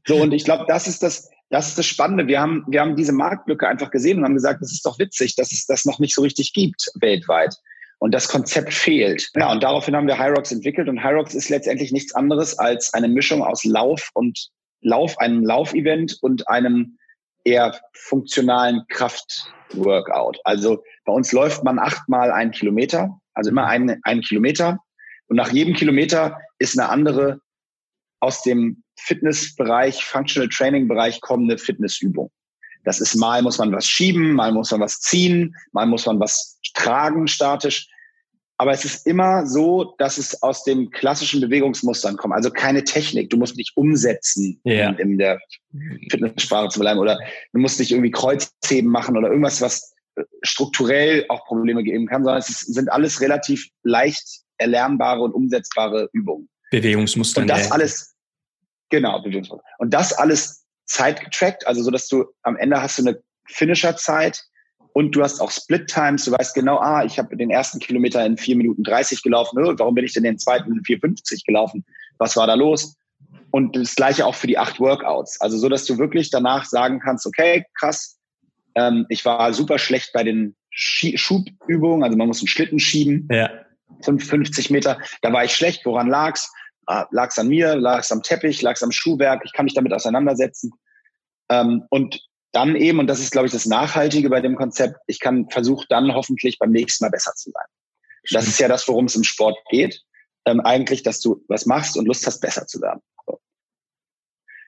So, 0.07 0.15
und 0.15 0.31
ich 0.31 0.45
glaube, 0.45 0.65
das 0.67 0.87
ist 0.87 1.03
das, 1.03 1.29
das 1.51 1.67
ist 1.67 1.77
das 1.77 1.85
Spannende. 1.85 2.25
Wir 2.25 2.41
haben, 2.41 2.65
wir 2.67 2.81
haben 2.81 2.95
diese 2.95 3.11
Marktlücke 3.11 3.67
einfach 3.67 3.91
gesehen 3.91 4.17
und 4.17 4.25
haben 4.25 4.33
gesagt, 4.33 4.59
das 4.63 4.71
ist 4.71 4.83
doch 4.83 4.97
witzig, 4.97 5.35
dass 5.35 5.51
es 5.51 5.67
das 5.67 5.85
noch 5.85 5.99
nicht 5.99 6.15
so 6.15 6.23
richtig 6.23 6.53
gibt 6.53 6.89
weltweit. 6.95 7.55
Und 8.01 8.15
das 8.15 8.27
Konzept 8.27 8.73
fehlt. 8.73 9.29
Ja, 9.35 9.51
und 9.51 9.61
daraufhin 9.61 9.95
haben 9.95 10.07
wir 10.07 10.17
Hyrox 10.17 10.51
entwickelt 10.51 10.89
und 10.89 11.03
Hyrox 11.03 11.35
ist 11.35 11.49
letztendlich 11.49 11.91
nichts 11.91 12.15
anderes 12.15 12.57
als 12.57 12.91
eine 12.95 13.07
Mischung 13.07 13.43
aus 13.43 13.63
Lauf 13.63 14.09
und 14.15 14.49
Lauf, 14.81 15.19
einem 15.19 15.45
Laufevent 15.45 16.17
und 16.23 16.47
einem 16.47 16.97
eher 17.43 17.79
funktionalen 17.93 18.81
Kraftworkout. 18.89 20.39
Also 20.45 20.83
bei 21.05 21.13
uns 21.13 21.31
läuft 21.31 21.63
man 21.63 21.77
achtmal 21.77 22.31
einen 22.31 22.49
Kilometer, 22.49 23.21
also 23.35 23.51
immer 23.51 23.67
einen, 23.67 23.99
einen 24.01 24.21
Kilometer. 24.21 24.79
Und 25.27 25.35
nach 25.35 25.51
jedem 25.51 25.75
Kilometer 25.75 26.39
ist 26.57 26.79
eine 26.79 26.89
andere 26.89 27.39
aus 28.19 28.41
dem 28.41 28.83
Fitnessbereich, 28.97 30.03
Functional 30.03 30.49
Training 30.49 30.87
Bereich 30.87 31.21
kommende 31.21 31.59
Fitnessübung. 31.59 32.31
Das 32.83 32.99
ist 32.99 33.15
mal 33.15 33.41
muss 33.41 33.57
man 33.57 33.71
was 33.71 33.85
schieben, 33.85 34.33
mal 34.33 34.51
muss 34.51 34.71
man 34.71 34.81
was 34.81 34.99
ziehen, 34.99 35.55
mal 35.71 35.85
muss 35.85 36.05
man 36.05 36.19
was 36.19 36.59
tragen 36.73 37.27
statisch. 37.27 37.87
Aber 38.57 38.71
es 38.71 38.85
ist 38.85 39.07
immer 39.07 39.47
so, 39.47 39.95
dass 39.97 40.19
es 40.19 40.43
aus 40.43 40.63
den 40.63 40.91
klassischen 40.91 41.41
Bewegungsmustern 41.41 42.15
kommt. 42.15 42.35
Also 42.35 42.51
keine 42.51 42.83
Technik. 42.83 43.31
Du 43.31 43.37
musst 43.37 43.57
nicht 43.57 43.75
umsetzen, 43.75 44.61
ja. 44.63 44.91
in, 44.91 44.97
in, 44.97 45.17
der 45.17 45.39
Fitnesssprache 46.11 46.69
zu 46.69 46.79
bleiben. 46.79 46.99
Oder 46.99 47.17
du 47.53 47.59
musst 47.59 47.79
nicht 47.79 47.91
irgendwie 47.91 48.11
Kreuzheben 48.11 48.91
machen 48.91 49.17
oder 49.17 49.29
irgendwas, 49.29 49.61
was 49.61 49.95
strukturell 50.43 51.25
auch 51.29 51.43
Probleme 51.45 51.83
geben 51.83 52.05
kann, 52.05 52.23
sondern 52.23 52.39
es 52.39 52.59
sind 52.59 52.91
alles 52.91 53.21
relativ 53.21 53.67
leicht 53.81 54.43
erlernbare 54.57 55.21
und 55.21 55.33
umsetzbare 55.33 56.09
Übungen. 56.13 56.47
Bewegungsmuster. 56.69 57.41
Und 57.41 57.47
das 57.47 57.71
alles, 57.71 58.15
genau, 58.89 59.21
Bewegungsmuster. 59.21 59.65
Und 59.79 59.93
das 59.93 60.13
alles 60.13 60.60
zeitgetrackt, 60.91 61.65
also 61.67 61.83
so, 61.83 61.91
dass 61.91 62.07
du 62.07 62.25
am 62.43 62.57
Ende 62.57 62.81
hast 62.81 62.99
du 62.99 63.03
eine 63.03 63.21
Finisher-Zeit, 63.47 64.43
und 64.93 65.15
du 65.15 65.23
hast 65.23 65.39
auch 65.39 65.51
Split 65.51 65.87
Times. 65.87 66.25
Du 66.25 66.31
weißt 66.31 66.53
genau, 66.53 66.77
ah, 66.79 67.03
ich 67.03 67.17
habe 67.17 67.35
den 67.37 67.49
ersten 67.49 67.79
Kilometer 67.79 68.25
in 68.25 68.37
vier 68.37 68.55
Minuten 68.55 68.83
30 68.83 69.23
gelaufen. 69.23 69.57
Oh, 69.63 69.73
warum 69.77 69.95
bin 69.95 70.05
ich 70.05 70.13
denn 70.13 70.23
den 70.23 70.37
zweiten 70.37 70.71
in 70.71 70.81
4,50 70.81 71.45
gelaufen? 71.45 71.85
Was 72.17 72.35
war 72.35 72.47
da 72.47 72.55
los? 72.55 72.95
Und 73.51 73.75
das 73.75 73.95
gleiche 73.95 74.25
auch 74.25 74.35
für 74.35 74.47
die 74.47 74.57
acht 74.57 74.79
Workouts. 74.79 75.39
Also 75.41 75.57
so, 75.57 75.69
dass 75.69 75.85
du 75.85 75.97
wirklich 75.97 76.29
danach 76.29 76.65
sagen 76.65 76.99
kannst, 76.99 77.25
okay, 77.25 77.65
krass, 77.77 78.17
ähm, 78.75 79.05
ich 79.09 79.23
war 79.25 79.53
super 79.53 79.77
schlecht 79.77 80.11
bei 80.13 80.23
den 80.23 80.55
Schie 80.69 81.17
Schubübungen. 81.17 82.03
Also 82.03 82.17
man 82.17 82.27
muss 82.27 82.39
einen 82.39 82.47
Schlitten 82.47 82.79
schieben. 82.79 83.27
Ja. 83.31 83.49
50 84.03 84.71
Meter. 84.71 84.99
Da 85.21 85.31
war 85.33 85.43
ich 85.43 85.53
schlecht. 85.53 85.85
Woran 85.85 86.07
lag's? 86.07 86.51
Ah, 86.87 87.07
lag's 87.11 87.37
an 87.37 87.47
mir? 87.47 87.75
Lag's 87.75 88.11
am 88.11 88.23
Teppich? 88.23 88.61
Lag's 88.61 88.83
am 88.83 88.91
Schuhwerk? 88.91 89.41
Ich 89.45 89.53
kann 89.53 89.65
mich 89.65 89.73
damit 89.73 89.93
auseinandersetzen. 89.93 90.71
Ähm, 91.49 91.83
und 91.89 92.21
dann 92.51 92.75
eben, 92.75 92.99
und 92.99 93.07
das 93.07 93.19
ist, 93.19 93.31
glaube 93.31 93.47
ich, 93.47 93.53
das 93.53 93.65
Nachhaltige 93.65 94.29
bei 94.29 94.41
dem 94.41 94.55
Konzept, 94.55 94.97
ich 95.07 95.19
kann 95.19 95.49
versuchen, 95.49 95.85
dann 95.89 96.13
hoffentlich 96.13 96.59
beim 96.59 96.71
nächsten 96.71 97.05
Mal 97.05 97.11
besser 97.11 97.33
zu 97.35 97.51
sein. 97.51 97.65
Das 98.31 98.47
ist 98.47 98.59
ja 98.59 98.67
das, 98.67 98.87
worum 98.87 99.05
es 99.05 99.15
im 99.15 99.23
Sport 99.23 99.57
geht. 99.69 100.01
Ähm, 100.45 100.59
eigentlich, 100.61 101.03
dass 101.03 101.21
du 101.21 101.43
was 101.47 101.65
machst 101.65 101.97
und 101.97 102.07
Lust 102.07 102.25
hast, 102.25 102.39
besser 102.39 102.65
zu 102.67 102.81
werden. 102.81 103.01
So. 103.25 103.39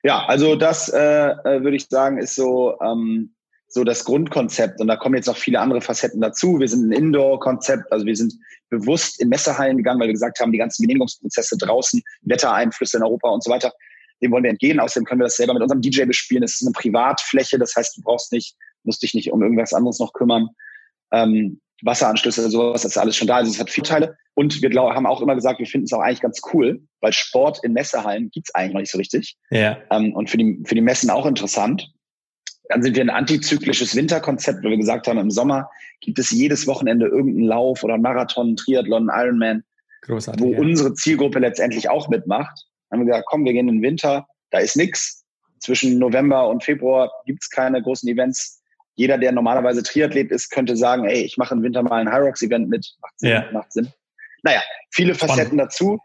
Ja, 0.02 0.24
also 0.26 0.56
das 0.56 0.88
äh, 0.88 0.98
äh, 0.98 1.62
würde 1.62 1.76
ich 1.76 1.86
sagen, 1.88 2.18
ist 2.18 2.36
so, 2.36 2.78
ähm, 2.80 3.33
so 3.74 3.82
das 3.82 4.04
Grundkonzept. 4.04 4.80
Und 4.80 4.86
da 4.86 4.96
kommen 4.96 5.16
jetzt 5.16 5.26
noch 5.26 5.36
viele 5.36 5.58
andere 5.58 5.80
Facetten 5.80 6.20
dazu. 6.20 6.60
Wir 6.60 6.68
sind 6.68 6.88
ein 6.88 6.92
Indoor-Konzept, 6.92 7.90
also 7.92 8.06
wir 8.06 8.14
sind 8.14 8.32
bewusst 8.70 9.20
in 9.20 9.28
Messehallen 9.28 9.76
gegangen, 9.76 10.00
weil 10.00 10.06
wir 10.06 10.14
gesagt 10.14 10.38
haben, 10.38 10.52
die 10.52 10.58
ganzen 10.58 10.82
Genehmigungsprozesse 10.82 11.58
draußen, 11.58 12.00
Wettereinflüsse 12.22 12.98
in 12.98 13.02
Europa 13.02 13.28
und 13.30 13.42
so 13.42 13.50
weiter, 13.50 13.72
dem 14.22 14.30
wollen 14.30 14.44
wir 14.44 14.50
entgehen. 14.50 14.78
Außerdem 14.78 15.04
können 15.04 15.20
wir 15.20 15.24
das 15.24 15.36
selber 15.36 15.54
mit 15.54 15.62
unserem 15.62 15.82
DJ 15.82 16.04
bespielen. 16.04 16.44
Es 16.44 16.54
ist 16.54 16.62
eine 16.62 16.72
Privatfläche, 16.72 17.58
das 17.58 17.74
heißt, 17.74 17.96
du 17.96 18.02
brauchst 18.02 18.30
nicht, 18.30 18.54
musst 18.84 19.02
dich 19.02 19.12
nicht 19.12 19.32
um 19.32 19.42
irgendwas 19.42 19.74
anderes 19.74 19.98
noch 19.98 20.12
kümmern. 20.12 20.48
Ähm, 21.12 21.60
Wasseranschlüsse, 21.82 22.48
sowas, 22.50 22.82
das 22.82 22.92
ist 22.92 22.98
alles 22.98 23.16
schon 23.16 23.26
da. 23.26 23.36
Also 23.36 23.50
es 23.50 23.58
hat 23.58 23.70
Vorteile. 23.70 24.16
Und 24.34 24.62
wir 24.62 24.70
glaub, 24.70 24.94
haben 24.94 25.06
auch 25.06 25.20
immer 25.20 25.34
gesagt, 25.34 25.58
wir 25.58 25.66
finden 25.66 25.86
es 25.86 25.92
auch 25.92 26.00
eigentlich 26.00 26.20
ganz 26.20 26.40
cool, 26.52 26.80
weil 27.00 27.12
Sport 27.12 27.60
in 27.64 27.72
Messehallen 27.72 28.30
gibt's 28.30 28.54
eigentlich 28.54 28.72
noch 28.72 28.80
nicht 28.80 28.92
so 28.92 28.98
richtig. 28.98 29.36
Ja. 29.50 29.78
Ähm, 29.90 30.14
und 30.14 30.30
für 30.30 30.38
die, 30.38 30.62
für 30.64 30.76
die 30.76 30.80
Messen 30.80 31.10
auch 31.10 31.26
interessant. 31.26 31.88
Dann 32.68 32.82
sind 32.82 32.96
wir 32.96 33.02
ein 33.02 33.10
antizyklisches 33.10 33.94
Winterkonzept, 33.94 34.64
wo 34.64 34.68
wir 34.68 34.76
gesagt 34.76 35.06
haben, 35.06 35.18
im 35.18 35.30
Sommer 35.30 35.70
gibt 36.00 36.18
es 36.18 36.30
jedes 36.30 36.66
Wochenende 36.66 37.06
irgendeinen 37.06 37.46
Lauf 37.46 37.82
oder 37.82 37.98
Marathon, 37.98 38.56
Triathlon, 38.56 39.10
Ironman, 39.12 39.64
Großartig, 40.02 40.42
wo 40.42 40.52
ja. 40.52 40.58
unsere 40.58 40.94
Zielgruppe 40.94 41.38
letztendlich 41.38 41.88
auch 41.88 42.08
mitmacht 42.08 42.66
haben 42.94 43.00
wir 43.00 43.06
gesagt, 43.06 43.26
komm, 43.28 43.44
wir 43.44 43.52
gehen 43.52 43.68
in 43.68 43.76
den 43.76 43.82
Winter, 43.82 44.26
da 44.50 44.58
ist 44.58 44.76
nichts. 44.76 45.24
Zwischen 45.58 45.98
November 45.98 46.48
und 46.48 46.62
Februar 46.62 47.10
gibt's 47.26 47.48
keine 47.50 47.82
großen 47.82 48.08
Events. 48.08 48.62
Jeder, 48.96 49.18
der 49.18 49.32
normalerweise 49.32 49.82
Triathlet 49.82 50.30
ist, 50.30 50.50
könnte 50.50 50.76
sagen, 50.76 51.04
ey, 51.06 51.22
ich 51.22 51.36
mache 51.36 51.54
im 51.54 51.62
Winter 51.62 51.82
mal 51.82 52.00
ein 52.00 52.12
Hyrox-Event 52.12 52.68
mit. 52.68 52.86
Macht 53.00 53.18
Sinn, 53.18 53.30
ja. 53.30 53.50
macht 53.52 53.72
Sinn. 53.72 53.92
Naja, 54.42 54.60
viele 54.90 55.14
Spannend. 55.14 55.36
Facetten 55.36 55.58
dazu, 55.58 55.98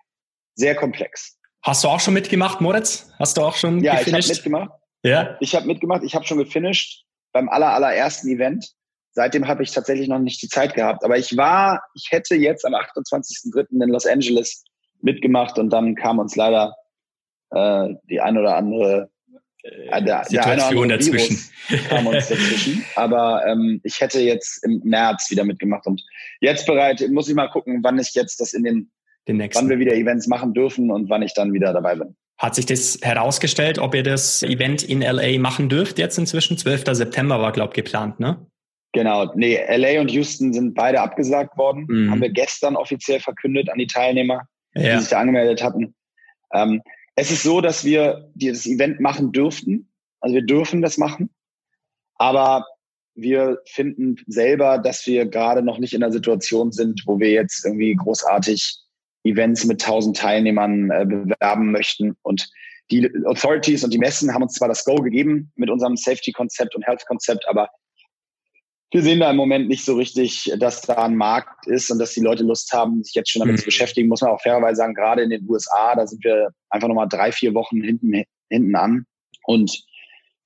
sehr 0.56 0.76
komplex. 0.76 1.38
Hast 1.62 1.84
du 1.84 1.90
auch 1.90 2.00
schon 2.00 2.14
mitgemacht, 2.14 2.62
Moritz? 2.62 3.12
Hast 3.20 3.38
du 3.38 3.42
auch 3.42 3.56
schon 3.56 3.84
Ja, 3.84 3.98
gefinisht? 3.98 4.32
ich 4.32 4.38
habe 4.40 4.50
mitgemacht. 4.50 4.72
Ja. 5.04 5.38
Ich 5.40 5.56
habe 5.56 5.68
mitgemacht, 5.68 6.04
ich 6.04 6.16
habe 6.16 6.26
schon 6.26 6.38
gefinisht 6.38 7.06
beim 7.32 7.50
aller, 7.50 7.74
allerersten 7.74 8.30
Event. 8.30 8.74
Seitdem 9.12 9.48
habe 9.48 9.64
ich 9.64 9.72
tatsächlich 9.72 10.08
noch 10.08 10.20
nicht 10.20 10.42
die 10.42 10.50
Zeit 10.50 10.74
gehabt. 10.76 11.04
Aber 11.04 11.18
ich 11.18 11.36
war, 11.36 11.82
ich 11.94 12.08
hätte 12.12 12.36
jetzt 12.36 12.66
am 12.66 12.74
28.03. 12.74 13.84
in 13.84 13.90
Los 13.90 14.06
Angeles 14.06 14.64
mitgemacht 15.02 15.58
und 15.58 15.70
dann 15.72 15.96
kam 15.96 16.20
uns 16.20 16.36
leider 16.36 16.76
äh, 17.52 17.90
die 18.10 18.22
ein 18.22 18.38
oder 18.38 18.56
andere 18.56 19.10
äh, 19.64 20.04
der, 20.04 20.24
Situation 20.26 20.90
der 20.90 20.98
dazwischen. 20.98 21.38
kam 21.90 22.08
uns 22.08 22.28
dazwischen. 22.28 22.86
Aber 22.96 23.46
ähm, 23.46 23.82
ich 23.84 24.00
hätte 24.00 24.20
jetzt 24.20 24.64
im 24.64 24.82
März 24.84 25.30
wieder 25.32 25.44
mitgemacht 25.44 25.86
und 25.88 26.04
jetzt 26.40 26.66
bereit, 26.66 27.04
muss 27.10 27.28
ich 27.28 27.36
mal 27.36 27.50
gucken, 27.50 27.80
wann 27.84 28.00
ich 28.00 28.14
jetzt 28.14 28.40
das 28.40 28.54
in 28.54 28.64
den, 28.64 28.92
den 29.28 29.40
wann 29.54 29.70
wir 29.70 29.80
wieder 29.80 29.96
Events 29.96 30.28
machen 30.28 30.54
dürfen 30.54 30.92
und 30.92 31.10
wann 31.10 31.22
ich 31.22 31.34
dann 31.34 31.54
wieder 31.54 31.74
dabei 31.74 31.96
bin. 31.96 32.16
Hat 32.40 32.56
sich 32.56 32.66
das 32.66 33.00
herausgestellt, 33.02 33.80
ob 33.80 33.94
ihr 33.94 34.04
das 34.04 34.42
Event 34.44 34.82
in 34.82 35.02
LA 35.02 35.38
machen 35.40 35.70
dürft 35.70 36.00
jetzt 36.00 36.18
inzwischen? 36.18 36.58
12. 36.58 36.86
September 36.94 37.40
war, 37.42 37.52
glaube 37.52 37.72
ich, 37.72 37.84
geplant, 37.84 38.20
ne? 38.20 38.46
Genau, 38.94 39.32
nee, 39.36 39.60
LA 39.76 40.02
und 40.02 40.10
Houston 40.10 40.52
sind 40.52 40.74
beide 40.74 41.02
abgesagt 41.02 41.58
worden. 41.58 41.86
Mhm. 41.88 42.10
Haben 42.10 42.22
wir 42.22 42.30
gestern 42.30 42.76
offiziell 42.76 43.20
verkündet 43.20 43.70
an 43.70 43.78
die 43.78 43.86
Teilnehmer 43.86 44.48
ja. 44.76 44.96
die 44.96 45.02
sich 45.02 45.10
da 45.10 45.20
angemeldet 45.20 45.64
hatten. 45.64 45.96
Ähm, 46.54 46.82
es 47.16 47.32
ist 47.32 47.44
so, 47.44 47.62
dass 47.62 47.84
wir 47.84 48.32
das 48.36 48.66
Event 48.66 49.00
machen 49.00 49.32
dürften. 49.32 49.92
Also 50.20 50.36
wir 50.36 50.46
dürfen 50.46 50.82
das 50.82 50.98
machen. 50.98 51.30
Aber 52.16 52.66
wir 53.16 53.60
finden 53.66 54.18
selber, 54.28 54.78
dass 54.78 55.06
wir 55.06 55.26
gerade 55.26 55.62
noch 55.62 55.80
nicht 55.80 55.94
in 55.94 56.02
der 56.02 56.12
Situation 56.12 56.72
sind, 56.72 57.04
wo 57.06 57.20
wir 57.20 57.32
jetzt 57.32 57.66
irgendwie 57.66 57.96
großartig 57.96 58.78
Events 59.24 59.66
mit 59.66 59.82
tausend 59.82 60.18
Teilnehmern 60.18 60.92
äh, 60.92 61.06
bewerben 61.06 61.72
möchten. 61.72 62.16
Und 62.22 62.50
die 62.92 63.10
Authorities 63.26 63.84
und 63.84 63.94
die 63.94 64.00
Messen 64.00 64.34
haben 64.34 64.44
uns 64.44 64.54
zwar 64.54 64.68
das 64.68 64.84
Go 64.86 64.96
gegeben 64.96 65.52
mit 65.56 65.70
unserem 65.70 65.96
Safety-Konzept 65.96 66.76
und 66.76 66.86
Health-Konzept, 66.86 67.48
aber 67.48 67.70
wir 68.92 69.04
sehen 69.04 69.20
da 69.20 69.30
im 69.30 69.36
Moment 69.36 69.68
nicht 69.68 69.86
so 69.86 69.96
richtig, 69.96 70.52
dass 70.58 70.82
da 70.82 71.06
ein 71.06 71.16
Markt 71.16 71.68
ist 71.68 71.92
und 71.92 72.00
dass 72.00 72.14
die 72.14 72.22
Leute 72.22 72.44
Lust 72.44 72.74
haben, 72.74 73.04
sich 73.04 73.14
jetzt 73.14 73.30
schon 73.30 73.42
damit 73.42 73.56
mhm. 73.56 73.60
zu 73.60 73.66
beschäftigen. 73.66 74.10
Muss 74.10 74.22
man 74.22 74.32
auch 74.32 74.42
fairerweise 74.42 74.78
sagen, 74.78 74.96
gerade 74.96 75.22
in 75.22 75.30
den 75.30 75.48
USA, 75.48 75.96
da 75.96 76.08
sind 76.08 76.24
wir 76.24 76.50
einfach 76.72 76.88
nochmal 76.88 77.08
drei, 77.08 77.32
vier 77.32 77.54
Wochen 77.54 77.84
hinten, 77.84 78.24
hinten 78.50 78.76
an. 78.76 79.06
Und 79.44 79.84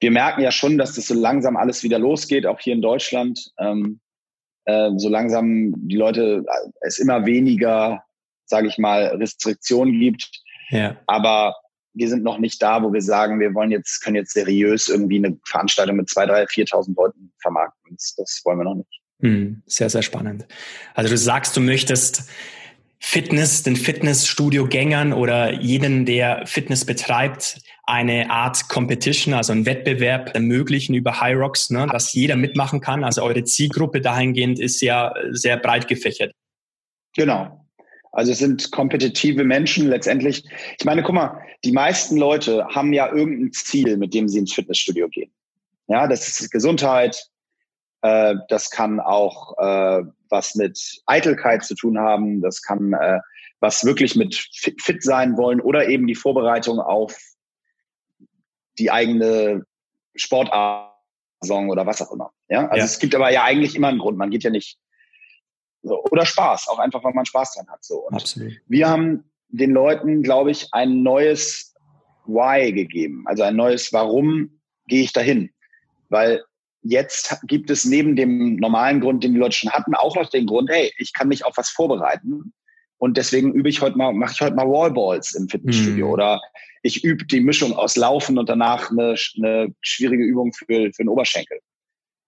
wir 0.01 0.11
merken 0.11 0.41
ja 0.41 0.51
schon, 0.51 0.77
dass 0.77 0.95
das 0.95 1.07
so 1.07 1.13
langsam 1.13 1.55
alles 1.55 1.83
wieder 1.83 1.99
losgeht, 1.99 2.45
auch 2.45 2.59
hier 2.59 2.73
in 2.73 2.81
Deutschland. 2.81 3.39
Ähm, 3.59 4.01
äh, 4.65 4.89
so 4.97 5.07
langsam 5.07 5.73
die 5.87 5.95
Leute, 5.95 6.43
äh, 6.45 6.69
es 6.81 6.99
immer 6.99 7.25
weniger, 7.25 8.03
sage 8.53 8.67
ich 8.67 8.77
mal, 8.77 9.05
Restriktionen 9.19 9.99
gibt. 9.99 10.29
Ja. 10.69 10.95
Aber 11.07 11.55
wir 11.95 12.07
sind 12.07 12.23
noch 12.23 12.37
nicht 12.37 12.61
da, 12.61 12.83
wo 12.83 12.93
wir 12.93 13.01
sagen, 13.01 13.39
wir 13.39 13.55
wollen 13.55 13.71
jetzt, 13.71 14.03
können 14.03 14.15
jetzt 14.15 14.33
seriös 14.33 14.89
irgendwie 14.89 15.17
eine 15.17 15.35
Veranstaltung 15.43 15.95
mit 15.95 16.07
zwei, 16.07 16.27
drei, 16.27 16.43
4.000 16.43 16.95
Leuten 16.95 17.33
vermarkten. 17.41 17.95
Das, 17.95 18.13
das 18.15 18.41
wollen 18.45 18.59
wir 18.59 18.65
noch 18.65 18.75
nicht. 18.75 19.01
Hm, 19.21 19.63
sehr, 19.65 19.89
sehr 19.89 20.03
spannend. 20.03 20.45
Also 20.93 21.09
du 21.09 21.17
sagst, 21.17 21.57
du 21.57 21.61
möchtest 21.61 22.29
Fitness, 22.99 23.63
den 23.63 23.75
Fitnessstudio-Gängern 23.75 25.13
oder 25.13 25.51
jeden, 25.53 26.05
der 26.05 26.45
Fitness 26.45 26.85
betreibt, 26.85 27.59
eine 27.85 28.29
Art 28.29 28.69
Competition, 28.69 29.33
also 29.33 29.51
einen 29.51 29.65
Wettbewerb 29.65 30.35
ermöglichen 30.35 30.93
über 30.93 31.19
High 31.19 31.37
Rocks, 31.37 31.71
ne, 31.71 31.87
dass 31.91 32.13
jeder 32.13 32.35
mitmachen 32.35 32.81
kann. 32.81 33.03
Also 33.03 33.23
eure 33.23 33.43
Zielgruppe 33.43 33.99
dahingehend 33.99 34.59
ist 34.59 34.79
ja 34.81 35.11
sehr 35.31 35.57
breit 35.57 35.87
gefächert. 35.87 36.33
Genau. 37.15 37.62
Also 38.13 38.31
es 38.31 38.37
sind 38.37 38.71
kompetitive 38.71 39.43
Menschen 39.43 39.87
letztendlich. 39.89 40.45
Ich 40.79 40.85
meine, 40.85 41.01
guck 41.01 41.15
mal, 41.15 41.41
die 41.65 41.71
meisten 41.71 42.15
Leute 42.15 42.65
haben 42.67 42.93
ja 42.93 43.11
irgendein 43.11 43.51
Ziel, 43.51 43.97
mit 43.97 44.13
dem 44.13 44.29
sie 44.29 44.37
ins 44.37 44.53
Fitnessstudio 44.53 45.09
gehen. 45.09 45.31
Ja, 45.87 46.07
das 46.07 46.39
ist 46.39 46.51
Gesundheit. 46.51 47.27
Äh, 48.01 48.35
das 48.49 48.69
kann 48.69 48.99
auch 48.99 49.57
äh, 49.57 50.03
was 50.29 50.53
mit 50.53 51.01
Eitelkeit 51.07 51.65
zu 51.65 51.73
tun 51.73 51.97
haben. 51.97 52.41
Das 52.41 52.61
kann 52.61 52.93
äh, 52.93 53.19
was 53.59 53.83
wirklich 53.83 54.15
mit 54.15 54.35
fit, 54.35 54.79
fit 54.81 55.01
sein 55.01 55.35
wollen 55.35 55.59
oder 55.59 55.87
eben 55.87 56.05
die 56.05 56.15
Vorbereitung 56.15 56.79
auf 56.79 57.17
die 58.77 58.91
eigene 58.91 59.65
Sportsaison 60.15 61.69
oder 61.69 61.87
was 61.87 62.01
auch 62.01 62.11
immer. 62.11 62.31
Ja, 62.47 62.67
also 62.67 62.77
ja. 62.77 62.85
es 62.85 62.99
gibt 62.99 63.15
aber 63.15 63.31
ja 63.31 63.43
eigentlich 63.43 63.75
immer 63.75 63.87
einen 63.87 63.99
Grund. 63.99 64.17
Man 64.17 64.29
geht 64.29 64.43
ja 64.43 64.51
nicht 64.51 64.77
so, 65.83 66.03
oder 66.11 66.25
Spaß, 66.25 66.69
auch 66.69 66.79
einfach, 66.79 67.03
weil 67.03 67.13
man 67.13 67.25
Spaß 67.25 67.55
dran 67.55 67.67
hat. 67.69 67.83
So. 67.83 68.07
Und 68.07 68.15
Absolut. 68.15 68.53
Wir 68.67 68.89
haben 68.89 69.25
den 69.49 69.71
Leuten, 69.71 70.23
glaube 70.23 70.51
ich, 70.51 70.67
ein 70.71 71.03
neues 71.03 71.75
Why 72.25 72.71
gegeben, 72.71 73.23
also 73.27 73.43
ein 73.43 73.55
neues 73.55 73.91
Warum 73.93 74.59
gehe 74.87 75.03
ich 75.03 75.13
dahin, 75.13 75.51
weil 76.09 76.43
jetzt 76.81 77.37
gibt 77.47 77.69
es 77.69 77.85
neben 77.85 78.15
dem 78.15 78.55
normalen 78.55 79.01
Grund, 79.01 79.23
den 79.23 79.33
die 79.33 79.39
Leute 79.39 79.55
schon 79.55 79.71
hatten, 79.71 79.93
auch 79.93 80.15
noch 80.15 80.29
den 80.29 80.45
Grund, 80.45 80.69
hey, 80.69 80.91
ich 80.97 81.13
kann 81.13 81.27
mich 81.27 81.45
auf 81.45 81.57
was 81.57 81.69
vorbereiten 81.69 82.53
und 82.97 83.17
deswegen 83.17 83.53
übe 83.53 83.69
ich 83.69 83.81
heute 83.81 83.97
mal, 83.97 84.13
mache 84.13 84.33
ich 84.33 84.41
heute 84.41 84.55
mal 84.55 84.67
Wallballs 84.67 85.35
im 85.35 85.49
Fitnessstudio 85.49 86.07
mhm. 86.07 86.13
oder 86.13 86.41
ich 86.81 87.03
übe 87.03 87.25
die 87.25 87.41
Mischung 87.41 87.73
aus 87.73 87.95
Laufen 87.95 88.37
und 88.37 88.49
danach 88.49 88.91
eine, 88.91 89.15
eine 89.37 89.73
schwierige 89.81 90.23
Übung 90.23 90.53
für, 90.53 90.65
für 90.65 91.03
den 91.03 91.09
Oberschenkel, 91.09 91.59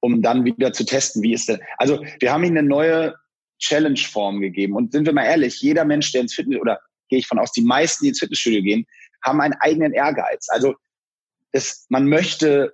um 0.02 0.22
dann 0.22 0.46
wieder 0.46 0.74
zu 0.74 0.86
testen, 0.86 1.22
wie 1.24 1.34
ist 1.34 1.50
denn. 1.50 1.60
Also 1.78 2.04
wir 2.20 2.32
haben 2.32 2.44
ihnen 2.44 2.58
eine 2.58 2.68
neue 2.68 3.16
Challenge-Form 3.60 4.42
gegeben. 4.42 4.76
Und 4.76 4.92
sind 4.92 5.06
wir 5.06 5.14
mal 5.14 5.26
ehrlich, 5.26 5.62
jeder 5.62 5.86
Mensch, 5.86 6.12
der 6.12 6.22
ins 6.22 6.34
Fitness, 6.34 6.60
oder 6.60 6.80
gehe 7.10 7.20
ich 7.20 7.28
von 7.28 7.40
aus, 7.40 7.52
die 7.52 7.62
meisten, 7.62 8.04
die 8.04 8.10
ins 8.10 8.20
Fitnessstudio 8.20 8.62
gehen, 8.62 8.86
haben 9.24 9.42
einen 9.42 9.56
eigenen 9.60 9.94
Ehrgeiz. 9.94 10.48
Also 10.50 10.76
das, 11.52 11.86
man 11.90 12.08
möchte 12.08 12.74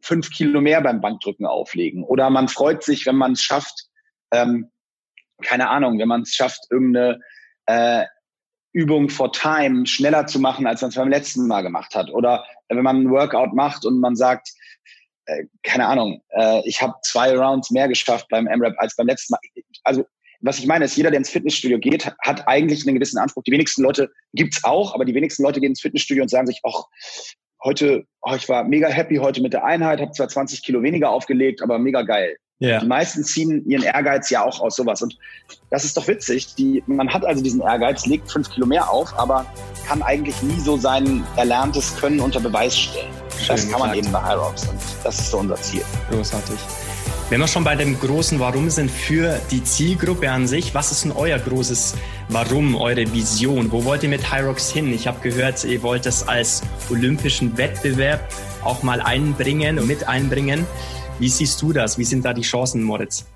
fünf 0.00 0.30
Kilo 0.30 0.60
mehr 0.60 0.80
beim 0.80 1.00
Bankdrücken 1.00 1.46
auflegen. 1.46 2.04
Oder 2.04 2.30
man 2.30 2.48
freut 2.48 2.82
sich, 2.82 3.06
wenn 3.06 3.16
man 3.16 3.32
es 3.32 3.42
schafft, 3.42 3.86
ähm, 4.32 4.70
keine 5.42 5.68
Ahnung, 5.68 5.98
wenn 5.98 6.08
man 6.08 6.22
es 6.22 6.34
schafft, 6.34 6.66
irgendeine 6.70 7.20
äh, 7.66 8.04
Übung 8.72 9.08
for 9.08 9.32
Time 9.32 9.86
schneller 9.86 10.26
zu 10.26 10.38
machen, 10.38 10.66
als 10.66 10.82
man 10.82 10.90
es 10.90 10.96
beim 10.96 11.08
letzten 11.08 11.46
Mal 11.46 11.62
gemacht 11.62 11.94
hat. 11.94 12.10
Oder 12.10 12.44
wenn 12.68 12.82
man 12.82 13.02
ein 13.02 13.10
Workout 13.10 13.54
macht 13.54 13.84
und 13.84 14.00
man 14.00 14.16
sagt, 14.16 14.50
äh, 15.26 15.44
keine 15.62 15.86
Ahnung, 15.86 16.22
äh, 16.30 16.60
ich 16.68 16.80
habe 16.80 16.94
zwei 17.02 17.36
Rounds 17.36 17.70
mehr 17.70 17.88
geschafft 17.88 18.28
beim 18.28 18.44
MRAP 18.44 18.74
als 18.78 18.96
beim 18.96 19.06
letzten 19.06 19.32
Mal. 19.32 19.40
Also 19.86 20.04
was 20.40 20.58
ich 20.58 20.66
meine 20.66 20.84
ist, 20.84 20.96
jeder, 20.96 21.10
der 21.10 21.18
ins 21.18 21.30
Fitnessstudio 21.30 21.78
geht, 21.78 22.06
hat 22.06 22.46
eigentlich 22.46 22.86
einen 22.86 22.94
gewissen 22.94 23.18
Anspruch. 23.18 23.42
Die 23.44 23.52
wenigsten 23.52 23.82
Leute 23.82 24.10
gibt's 24.34 24.62
auch, 24.64 24.94
aber 24.94 25.04
die 25.04 25.14
wenigsten 25.14 25.42
Leute 25.42 25.60
gehen 25.60 25.70
ins 25.70 25.80
Fitnessstudio 25.80 26.22
und 26.22 26.28
sagen 26.28 26.46
sich, 26.46 26.60
ach, 26.62 26.84
heute, 27.64 28.04
oh, 28.22 28.34
ich 28.34 28.48
war 28.48 28.64
mega 28.64 28.88
happy 28.88 29.16
heute 29.16 29.40
mit 29.40 29.52
der 29.52 29.64
Einheit, 29.64 30.00
habe 30.00 30.12
zwar 30.12 30.28
20 30.28 30.62
Kilo 30.62 30.82
weniger 30.82 31.10
aufgelegt, 31.10 31.62
aber 31.62 31.78
mega 31.78 32.02
geil. 32.02 32.36
Yeah. 32.58 32.80
Die 32.80 32.86
meisten 32.86 33.22
ziehen 33.22 33.68
ihren 33.68 33.82
Ehrgeiz 33.82 34.30
ja 34.30 34.42
auch 34.42 34.60
aus 34.60 34.76
sowas. 34.76 35.02
Und 35.02 35.18
das 35.70 35.84
ist 35.84 35.94
doch 35.96 36.08
witzig. 36.08 36.54
Die, 36.54 36.82
man 36.86 37.12
hat 37.12 37.24
also 37.24 37.42
diesen 37.42 37.60
Ehrgeiz, 37.60 38.06
legt 38.06 38.30
fünf 38.30 38.50
Kilo 38.50 38.66
mehr 38.66 38.90
auf, 38.90 39.12
aber 39.18 39.44
kann 39.86 40.02
eigentlich 40.02 40.40
nie 40.42 40.58
so 40.60 40.78
sein 40.78 41.22
erlerntes 41.36 41.94
Können 41.96 42.20
unter 42.20 42.40
Beweis 42.40 42.76
stellen. 42.76 43.12
Schön 43.38 43.56
das 43.56 43.70
kann 43.70 43.80
man 43.80 43.94
eben 43.94 44.10
bei 44.10 44.22
High 44.22 44.38
Rocks 44.38 44.66
und 44.68 44.78
das 45.04 45.18
ist 45.18 45.30
so 45.30 45.38
unser 45.38 45.56
Ziel. 45.56 45.82
Großartig. 46.10 46.58
Wenn 47.28 47.40
wir 47.40 47.48
schon 47.48 47.64
bei 47.64 47.74
dem 47.74 47.98
großen 47.98 48.38
Warum 48.38 48.70
sind 48.70 48.88
für 48.88 49.40
die 49.50 49.64
Zielgruppe 49.64 50.30
an 50.30 50.46
sich, 50.46 50.76
was 50.76 50.92
ist 50.92 51.02
denn 51.02 51.10
euer 51.10 51.40
großes 51.40 51.96
Warum, 52.28 52.76
eure 52.76 53.12
Vision? 53.12 53.72
Wo 53.72 53.84
wollt 53.84 54.04
ihr 54.04 54.08
mit 54.08 54.22
Rocks 54.32 54.70
hin? 54.70 54.92
Ich 54.92 55.08
habe 55.08 55.18
gehört, 55.28 55.64
ihr 55.64 55.82
wollt 55.82 56.06
es 56.06 56.28
als 56.28 56.62
olympischen 56.88 57.58
Wettbewerb 57.58 58.32
auch 58.62 58.84
mal 58.84 59.00
einbringen 59.00 59.80
und 59.80 59.88
mit 59.88 60.06
einbringen. 60.06 60.64
Wie 61.18 61.28
siehst 61.28 61.60
du 61.62 61.72
das? 61.72 61.98
Wie 61.98 62.04
sind 62.04 62.24
da 62.24 62.32
die 62.32 62.42
Chancen, 62.42 62.84
Moritz? 62.84 63.26